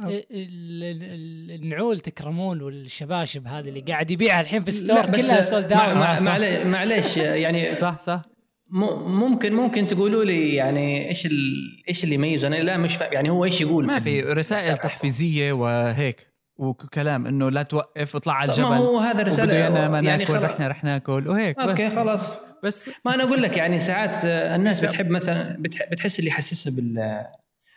[1.50, 6.28] النعول تكرمون والشباشب هذه اللي قاعد يبيعها الحين في ال store كلها sold out
[6.66, 8.22] معليش يعني صح صح
[8.70, 11.54] ممكن ممكن تقولوا لي يعني إيش ال...
[11.88, 15.52] إيش اللي يميزه أنا لا مش فاهم يعني هو إيش يقول ما في رسائل؟ تحفيزية
[15.52, 16.26] وهيك
[16.56, 20.42] وكلام إنه لا توقف اطلع على طب ما الجبل هو هذا رسالة يعني ناكل خلاص.
[20.42, 22.20] رحنا رح ناكل وهيك okay بس خلاص
[22.64, 26.70] بس ما أنا أقول لك يعني ساعات الناس بس- بتحب مثلا بتح- بتحس اللي يحسسها
[26.70, 27.24] بال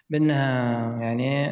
[0.09, 1.47] بأنها يعني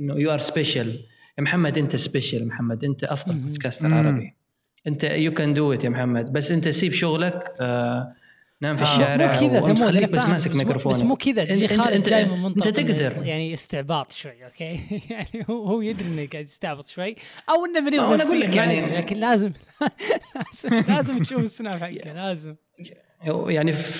[0.00, 1.04] إنه you are special
[1.38, 2.84] يا محمد أنت special محمد.
[2.84, 3.34] أنت أفضل.
[3.34, 3.94] podcaster.
[3.94, 4.34] عربي.
[4.86, 6.32] أنت you can do it يا محمد.
[6.32, 8.14] بس أنت سيب شغلك آه
[8.62, 8.92] نام في آه.
[8.96, 12.42] الشارع مو كذا ثمود أنا بس ماسك ميكروفون بس مو كذا DJ Khaled جاي من
[12.42, 13.26] منطقة إنه تقدر.
[13.26, 17.16] يعني استعباط شوي okay يعني هو هو يدري إنه قاعد يستعبط شوي
[17.50, 19.52] أو إنه مريض نفسيا أقول لك يعني لكن لازم
[20.34, 22.54] لازم لازم تشوف السناب حقه لازم
[23.26, 23.92] يعني في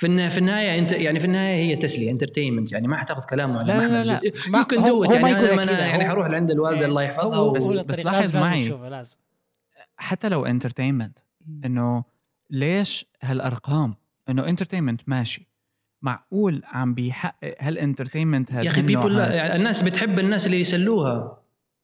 [0.00, 3.88] في النهاية انت يعني في النهاية هي تسلية entertainment يعني ما حتاخذ كلامه على لا،
[3.88, 4.20] لا، لا.
[4.48, 6.80] ما- you can هو- do هو ما يعني يقول أنا أنا يعني حروح لعند الوالده
[6.80, 6.86] إيه.
[6.86, 9.04] الله يحفظها بس- بس لاحظ لازم- لازم معي.
[9.96, 11.18] حتى لو entertainment
[11.64, 12.04] إنه
[12.50, 13.94] ليش هالأرقام
[14.28, 15.48] إنه entertainment ماشي.
[16.02, 21.42] معقول عم بيحقق هال entertainment هذا يا أخي people؟ يعني الناس بتحب الناس اللي يسلوها.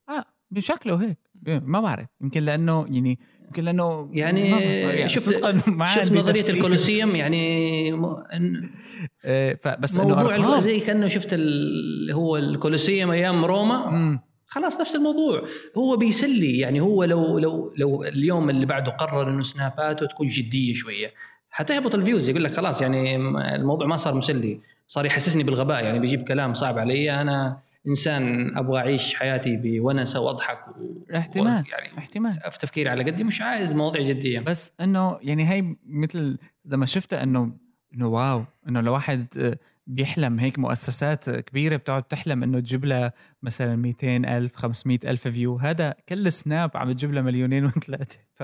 [0.09, 1.19] آه بشكله هيك.
[1.47, 2.07] ما بعرف.
[2.21, 6.55] يمكن لأنه يعني يمكن لأنه يعني شفت صدقا ما شفت نظرية.
[6.55, 8.67] الكولوسيوم يعني م- إن-
[9.25, 10.61] إيه، فبس إنه أرقام.
[10.61, 13.91] زي كأنه شفت اللي هو الكولوسيوم أيام روما.
[13.91, 14.21] مم.
[14.47, 15.43] خلاص نفس الموضوع.
[15.79, 16.59] هو بيسلي.
[16.59, 21.13] يعني هو لو لو لو اليوم اللي بعده قرر إنه سناباته تكون جدية شوية.
[21.59, 23.17] حتهبط ال views يقول لك خلاص يعني
[23.57, 24.61] الموضوع ما صار مسلي.
[24.87, 27.21] صار يحسسني بالغباء يعني بيجيب كلام صعب علي.
[27.21, 30.73] أنا إنسان أبغى أعيش حياتي بونسه واضحك و...
[31.17, 31.63] احتمال.
[31.63, 32.41] و- يعني احتمال.
[32.53, 34.41] في تفكيري على قدي مش عايز مواضيع جدية.
[34.41, 37.53] بس إنه يعني هي مثل لما شفتها إنه
[37.95, 43.13] إنه wow إنه لو واحد آه، بيحلم هيك مؤسسات كبيرة بتقعد تحلم إنه تجيب لها
[43.43, 48.43] مثلا 200 ألف 500 ألف view هذا كل سناب عم تجيب لها مليونين وثلاثه ف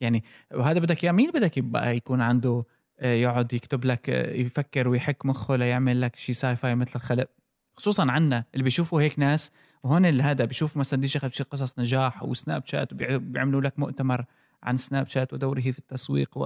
[0.00, 0.24] يعني
[0.54, 2.64] وهذا بدك اياه مين بدك يبقى يكون عنده
[3.00, 7.28] آه، يقعد يكتب لك آه، يفكر ويحك مخه ليعمل لك شيء sci-fi مثل الخلق.
[7.76, 12.66] خصوصا عنا اللي بيشوفوا هيك ناس وهون هذا بيشوف مثلا دي بشي قصص نجاح وسناب
[12.66, 14.24] شات وبيعملوا لك مؤتمر
[14.62, 16.38] عن سناب شات ودوره في التسويق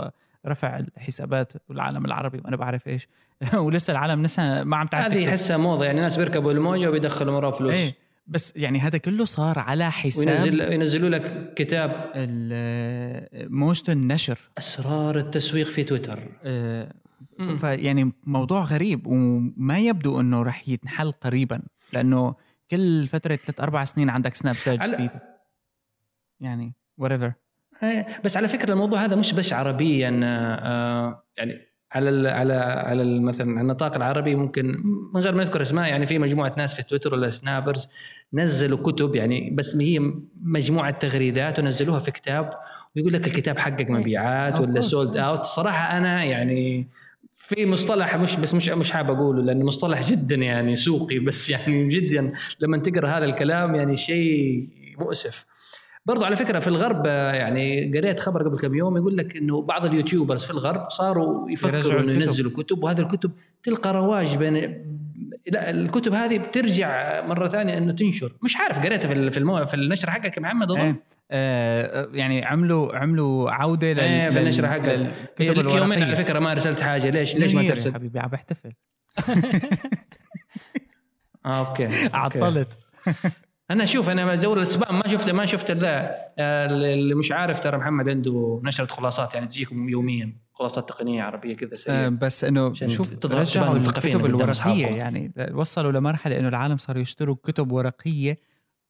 [0.44, 3.08] ورفع الحسابات والعالم العربي وأنا بعرف إيش.
[3.54, 7.50] ولسه العالم لسه ما عم تعرف هذه احسها موضة يعني ناس بيركبوا الموجه وبيدخلوا وراه
[7.50, 7.72] فلوس.
[7.72, 8.07] إيه.
[8.28, 12.12] بس يعني هذا كله صار على حساب وينزل ينزلوا لك كتاب.
[13.50, 14.38] موجة النشر.
[14.58, 16.28] أسرار التسويق في تويتر.
[17.38, 17.56] مم.
[17.56, 21.62] فيعني موضوع غريب وما يبدو إنه رح يتنحل قريبا
[21.92, 22.34] لأنه
[22.70, 25.10] كل فترة ثلاث أربع سنين عندك سناب شات على- جديد
[26.40, 27.30] يعني whatever.
[27.82, 33.50] إيه، بس على فكرة الموضوع هذا مش بس عربيا آه، يعني على على على مثلا
[33.52, 34.82] على النطاق العربي ممكن
[35.14, 37.88] من غير ما نذكر أسماء يعني في مجموعة ناس في تويتر ولا سنابرز
[38.34, 40.12] نزلوا كتب يعني بس هي
[40.42, 42.50] مجموعة تغريدات ونزلوها في كتاب
[42.96, 44.80] ويقول لك الكتاب حقق مبيعات Of ولا.
[44.80, 46.88] sold out صراحة أنا يعني
[47.36, 51.88] في مصطلح مش بس مش مش حاب أقوله لأنه مصطلح جدا يعني سوقي بس يعني
[51.88, 54.68] جدا لما تقرأ هذا الكلام يعني شيء
[54.98, 55.44] مؤسف.
[56.08, 59.62] برضو على فكرة في الغرب آه، يعني قريت خبر قبل كم يوم يقول لك إنه
[59.62, 62.22] بعض ال YouTubers في الغرب صاروا يفكروا إنه الكتب.
[62.22, 63.30] ينزلوا كتب وهذه الكتب
[63.64, 64.54] تلقى رواج بين
[65.46, 68.32] لا الكتب هذه بترجع مرة ثانية إنه تنشر.
[68.42, 69.66] مش عارف قريتها في في المو...
[69.66, 74.40] في النشر حقك يا محمد اظن إيه آه يعني عملوا عملوا عودة لل إيه في
[74.40, 74.84] النشر لل- حقك.
[74.84, 76.14] للكتب إيه، لك يومين على الورقية.
[76.24, 77.10] فكرة ما ارسلت حاجة.
[77.10, 78.72] ليش ليش ما ترسل؟ حبيبي عم بحتفل.
[81.46, 81.88] آه okay.
[82.14, 82.78] عطلت.
[83.70, 87.60] أنا شوف أنا بدور ال spam ما شفت ما شفت ذا آه، اللي مش عارف
[87.60, 92.44] ترى محمد عنده نشرة خلاصات يعني تجيكم يوميا خلاصات تقنية عربية كذا آه سريعه بس
[92.44, 94.86] إنه شوف رجعوا الكتب الورقية.
[94.86, 98.38] يعني وصلوا لمرحلة إنه العالم صاروا يشتروا كتب ورقية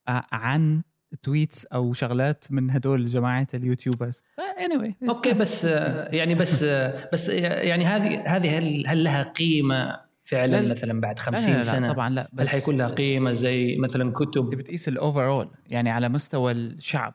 [0.09, 0.83] آه، عن
[1.23, 4.23] tweets أو شغلات من هدول جماعة ال YouTubers.
[4.41, 10.08] anyway okay بس آه، يعني بس آه، بس يعني هذه هذه هل, هل لها قيمة؟
[10.29, 10.75] فعلا لا، لا.
[10.75, 13.77] مثلا بعد لا 50 لا لا سنة طبعا لا هل بس حيكون لها قيمة زي
[13.77, 17.15] مثلا أنت كتب بتقيس ال overall يعني على مستوى الشعب.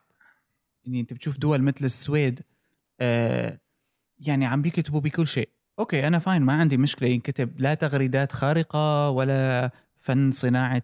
[0.85, 2.39] يعني أنت بتشوف دول مثل السويد
[3.01, 3.59] آه
[4.27, 5.49] يعني عم بيكتبوا بكل شيء.
[5.79, 7.09] okay أنا fine ما عندي مشكلة.
[7.09, 10.83] ينكتب لا تغريدات خارقة ولا فن صناعة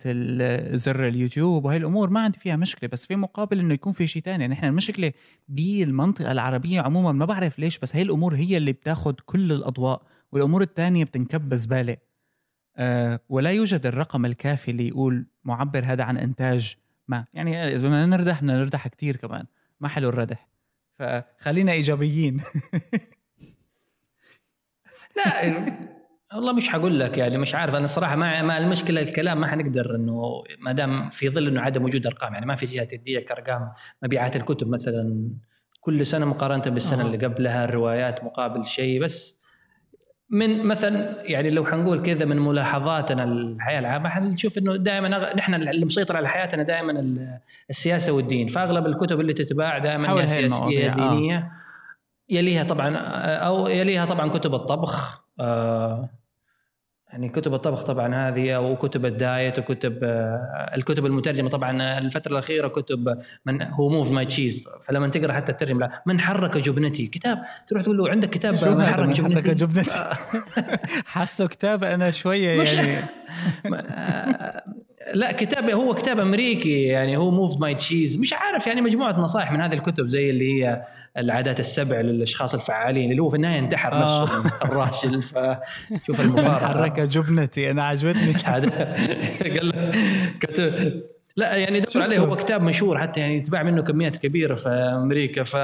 [0.75, 2.89] زر اليوتيوب وهي الأمور ما عندي فيها مشكلة.
[2.89, 5.11] بس في مقابل إنه يكون في شيء ثاني نحن المشكلة
[5.47, 10.01] بالمنطقة العربية عموما ما بعرف ليش بس هي الأمور هي اللي بتاخذ كل الأضواء
[10.31, 12.08] والأمور الثانية بتنكب زباله آه
[13.29, 17.25] ولا يوجد الرقم الكافي اللي يقول معبر هذا عن إنتاج ما.
[17.33, 19.45] يعني إذا بدنا نردح بدنا نردح كثير كمان.
[19.79, 20.47] ما حلو الردح.
[20.99, 22.41] فخلينا إيجابيين.
[25.17, 25.65] لا
[26.33, 27.75] والله مش حقول لك يعني مش عارف.
[27.75, 31.83] أنا صراحة ما ما المشكلة الكلام ما حنقدر إنه ما دام في ظل إنه عدم
[31.83, 32.33] وجود أرقام.
[32.33, 33.71] يعني ما في جهة تديك ارقام
[34.03, 35.29] مبيعات الكتب مثلا.
[35.81, 37.05] كل سنة مقارنة بالسنة آه.
[37.05, 39.38] اللي قبلها الروايات مقابل شيء بس.
[40.29, 45.85] من مثلا يعني لو حنقول كذا من ملاحظاتنا الحياة العامة حنشوف إنه دائما نحن اللي
[45.85, 47.15] مسيطر على حياتنا دائما
[47.69, 51.51] السياسة والدين فأغلب الكتب اللي تتباع دائما سياسية دينيه آه.
[52.29, 52.97] يليها طبعا
[53.37, 56.09] أو يليها طبعا كتب الطبخ آه
[57.11, 61.49] يعني كتب الطبخ طبعا هذه وكتب الدايت وكتب آه، الكتب المترجمة.
[61.49, 64.63] طبعا الفترة الأخيرة كتب من Who Moved My Cheese.
[64.83, 67.07] فلما تقرأ حتى الترجمة لا من حرك جبنتي.
[67.07, 67.37] كتاب
[67.67, 70.03] تروح تقول له عندك كتاب من حرك من جبنتي, حرك جبنتي.
[71.13, 72.97] حاسه كتاب أنا شوية يعني.
[73.73, 74.63] آه،
[75.13, 78.17] لا كتاب هو كتاب أمريكي يعني Who Moved My Cheese.
[78.17, 80.83] مش عارف يعني مجموعة نصائح من هذه الكتب زي اللي هي
[81.17, 84.23] العادات السبع للأشخاص الفعالين اللي هو في النهاية انتحر آه.
[84.23, 86.67] نفسه الراشل فشوف المفارقة.
[86.67, 88.33] حرك جبنتي أنا عجبتني.
[89.57, 89.71] قال
[90.39, 91.01] كتب
[91.35, 95.43] لا يعني دور عليه هو كتاب مشهور حتى يعني يتباع منه كميات كبيرة في أمريكا
[95.43, 95.57] ف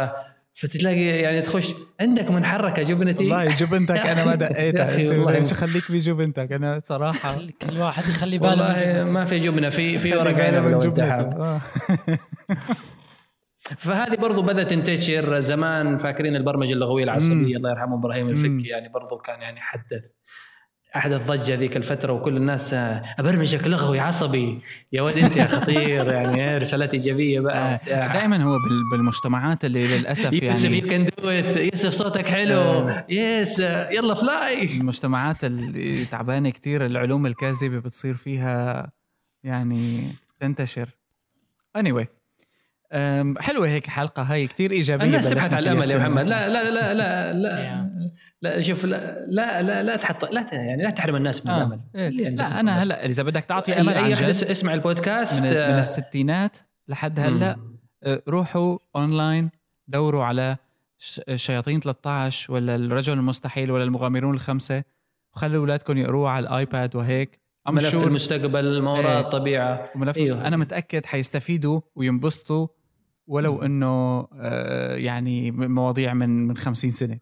[0.55, 4.97] فتلاقي يعني تخش عندك من حرك جبنتي؟ والله جبنتك أنا ما دقيتها
[5.35, 7.37] إيش خليك بجبنتك أنا صراحة
[7.69, 11.59] كل واحد يخلي باله والله ما في جبنة في في ورق عنب من جبنته
[13.77, 19.17] فهذه برضو بدأت تنتشر زمان فاكرين البرمجة اللغوية العصبية الله يرحمه إبراهيم الفكي يعني برضو
[19.17, 20.03] كان يعني حدث
[20.95, 22.73] أحدث ضجة ذيك الفترة وكل الناس
[23.19, 24.61] أبرمجك لغوي عصبي.
[24.93, 28.57] يا ولد أنت يا خطير يعني رسالات إيجابية بقى آه، دائما هو
[28.91, 32.55] بالمجتمعات اللي للأسف يعني يوسف you can do يوسف صوتك حلو.
[32.59, 33.05] آه.
[33.09, 38.91] yes يلا fly المجتمعات اللي تعبانة كثير العلوم الكاذبة بتصير فيها
[39.43, 40.89] يعني تنتشر.
[41.77, 42.24] Anyway.
[43.39, 46.93] حلوة هيك حلقة هاي كثير إيجابية الناس تبحث على الأمل يا محمد لا لا لا
[46.93, 47.89] لا لا
[48.41, 51.57] لا شوف لا لا لا, لا تحط لا يعني لا تحرم الناس من آه.
[51.57, 52.09] الامل إيه.
[52.29, 55.79] لا أنا هلأ إذا بدك تعطي أمل عن جد اسمع البودكاست من, من آه.
[55.79, 56.57] الستينات
[56.87, 57.57] لحد هلأ
[58.03, 59.49] آه، روحوا أونلاين
[59.87, 60.57] دوروا على
[61.35, 64.83] شياطين 13 ولا الرجل المستحيل ولا المغامرون الخمسة
[65.35, 67.39] وخلوا أولادكم يقروها على الآيباد وهيك
[67.71, 69.19] ملف المستقبل ما وراء إيه.
[69.19, 69.91] الطبيعة.
[69.95, 70.47] وملف أيوه.
[70.47, 72.67] أنا متأكد حيستفيدوا وينبسطوا
[73.27, 77.19] ولو إنه آه يعني مواضيع من من 50 سنة.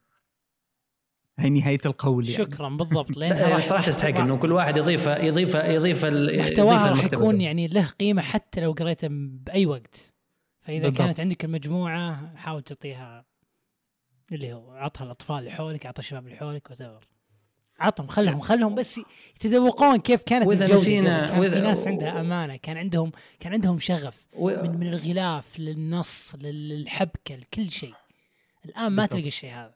[1.40, 2.46] هي نهاية القول يعني.
[2.46, 3.18] شكرا بالضبط.
[3.18, 8.22] لأنها صراحة تستحق إنه كل واحد يضيف يضيف يضيف محتواها راح يكون يعني له قيمة
[8.22, 10.14] حتى لو قريته بأي وقت.
[10.62, 10.98] فإذا بالضبط.
[10.98, 13.26] كانت عندك المجموعة حاول تعطيها
[14.32, 17.13] اللي هو عطها الأطفال اللي حولك عطها الشباب اللي حولك وتغير
[17.80, 19.02] عطهم خلهم خلهم بس
[19.36, 24.26] يتذوقون كيف كانت الجودة نسينا كان في ناس عندها أمانة كان عندهم كان عندهم شغف
[24.40, 27.94] من من الغلاف للنص للحبكة لكل شيء.
[28.66, 29.74] الآن ما تلقى الشيء هذا.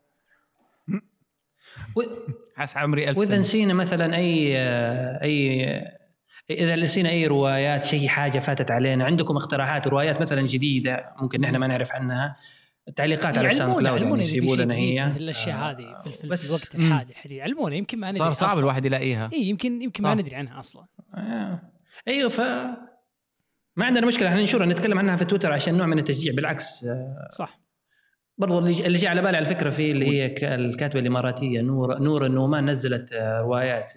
[2.55, 4.57] حس عمري ألف وإذا نسينا مثلا أي
[5.23, 5.65] أي
[6.49, 11.55] إذا نسينا أي روايات شيء حاجة فاتت علينا عندكم اقتراحات روايات مثلا جديدة ممكن نحن
[11.55, 12.35] ما نعرف عنها
[12.95, 15.71] تعليقات على الساوند كلاود يعني يجيبوا لنا هي مثل الأشياء آه.
[15.71, 17.11] هذه في, في, في الوقت الحالي.
[17.11, 18.59] الحديث علمونا يمكن ما ندري صار صعب أصلاً.
[18.59, 19.29] الواحد يلاقيها.
[19.33, 20.85] اي يمكن يمكن ما ندري عنها أصلا.
[21.15, 21.61] آه.
[22.07, 22.39] أيوه ف
[23.75, 24.27] ما عندنا مشكلة.
[24.27, 26.33] إحنا ننشرها نتكلم عنها في تويتر عشان نوع من التشجيع.
[26.33, 27.59] بالعكس آه صح.
[28.37, 30.25] برضو اللي جاء على بالي على فكره في اللي هي
[30.55, 33.93] الكاتبة الإماراتية نور نور النعمان نزلت آه، روايات.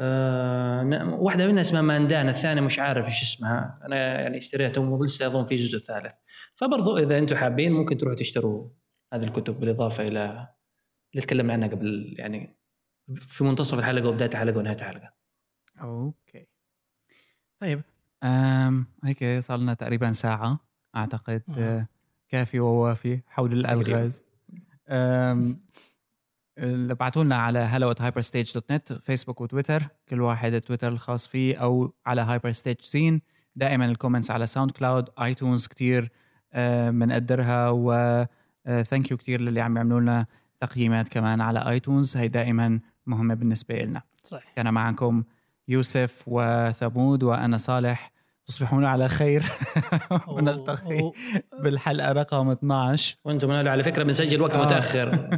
[0.00, 3.80] آه واحدة منها اسمها أجوان الثانية مش عارف إيش اسمها.
[3.86, 6.14] أنا يعني اشتريتها ولسه اظن في جزء ثالث.
[6.60, 8.68] فبرضو إذا أنتم حابين ممكن تروحوا تشتروا
[9.12, 10.48] هذه الكتب بالإضافة إلى
[11.14, 12.56] اللي تكلمنا عنها قبل يعني
[13.18, 15.12] في منتصف الحلقة وبداية الحلقة ونهاية الحلقة.
[15.80, 16.46] okay.
[17.60, 17.82] طيب
[18.22, 20.60] أم هيك صار لنا تقريبا ساعة
[20.96, 21.86] أعتقد آه.
[22.28, 24.24] كافي ووافي حول الألغاز.
[26.58, 32.26] ابعتوا لنا على hello at hyperstage.net فيسبوك وتويتر كل واحد التويتر الخاص فيه أو على
[32.26, 33.22] hyperstage سين
[33.56, 36.10] دائما ال comments على ساوند كلاود ايتونز كثير
[36.90, 37.92] بنقدرها و
[38.66, 40.26] thank آه، you كثير للي عم يعملوا لنا
[40.60, 44.52] تقييمات كمان على ايتونز هي دائما مهمة بالنسبة لنا صحيح.
[44.56, 45.24] كان معكم
[45.68, 48.12] يوسف وثمود وأنا صالح.
[48.46, 49.42] تصبحون على خير.
[50.28, 51.12] ونلتقي
[51.62, 54.66] بالحلقة رقم 12 وأنتم على فكرة بنسجل وقت آه.
[54.66, 55.28] متأخر.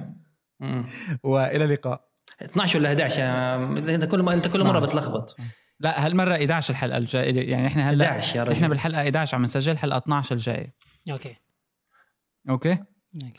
[1.25, 2.13] وإلى اللقاء.
[2.43, 5.37] 12 ولا 11 إنت كل إنت كل مرة بتلخبط.
[5.81, 7.51] لا هالمرة 11 الحلقة الجاية.
[7.51, 8.53] يعني إحنا هلأ 11 يا رجل.
[8.53, 10.75] إحنا بالحلقة 11 عم نسجل حلقة 12 الجاية.
[11.11, 11.37] okay.
[12.49, 12.79] okay؟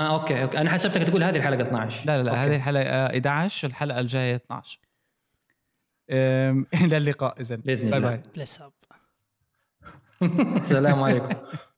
[0.01, 0.57] آه okay okay.
[0.57, 4.79] أنا حسبتك تقول هذه الحلقة 12 لا لا لا هذه الحلقة 11 الحلقة الجاية 12
[6.83, 8.73] إلى اللقاء اذا بإذن bye bye peace up
[10.55, 11.29] السلام عليكم.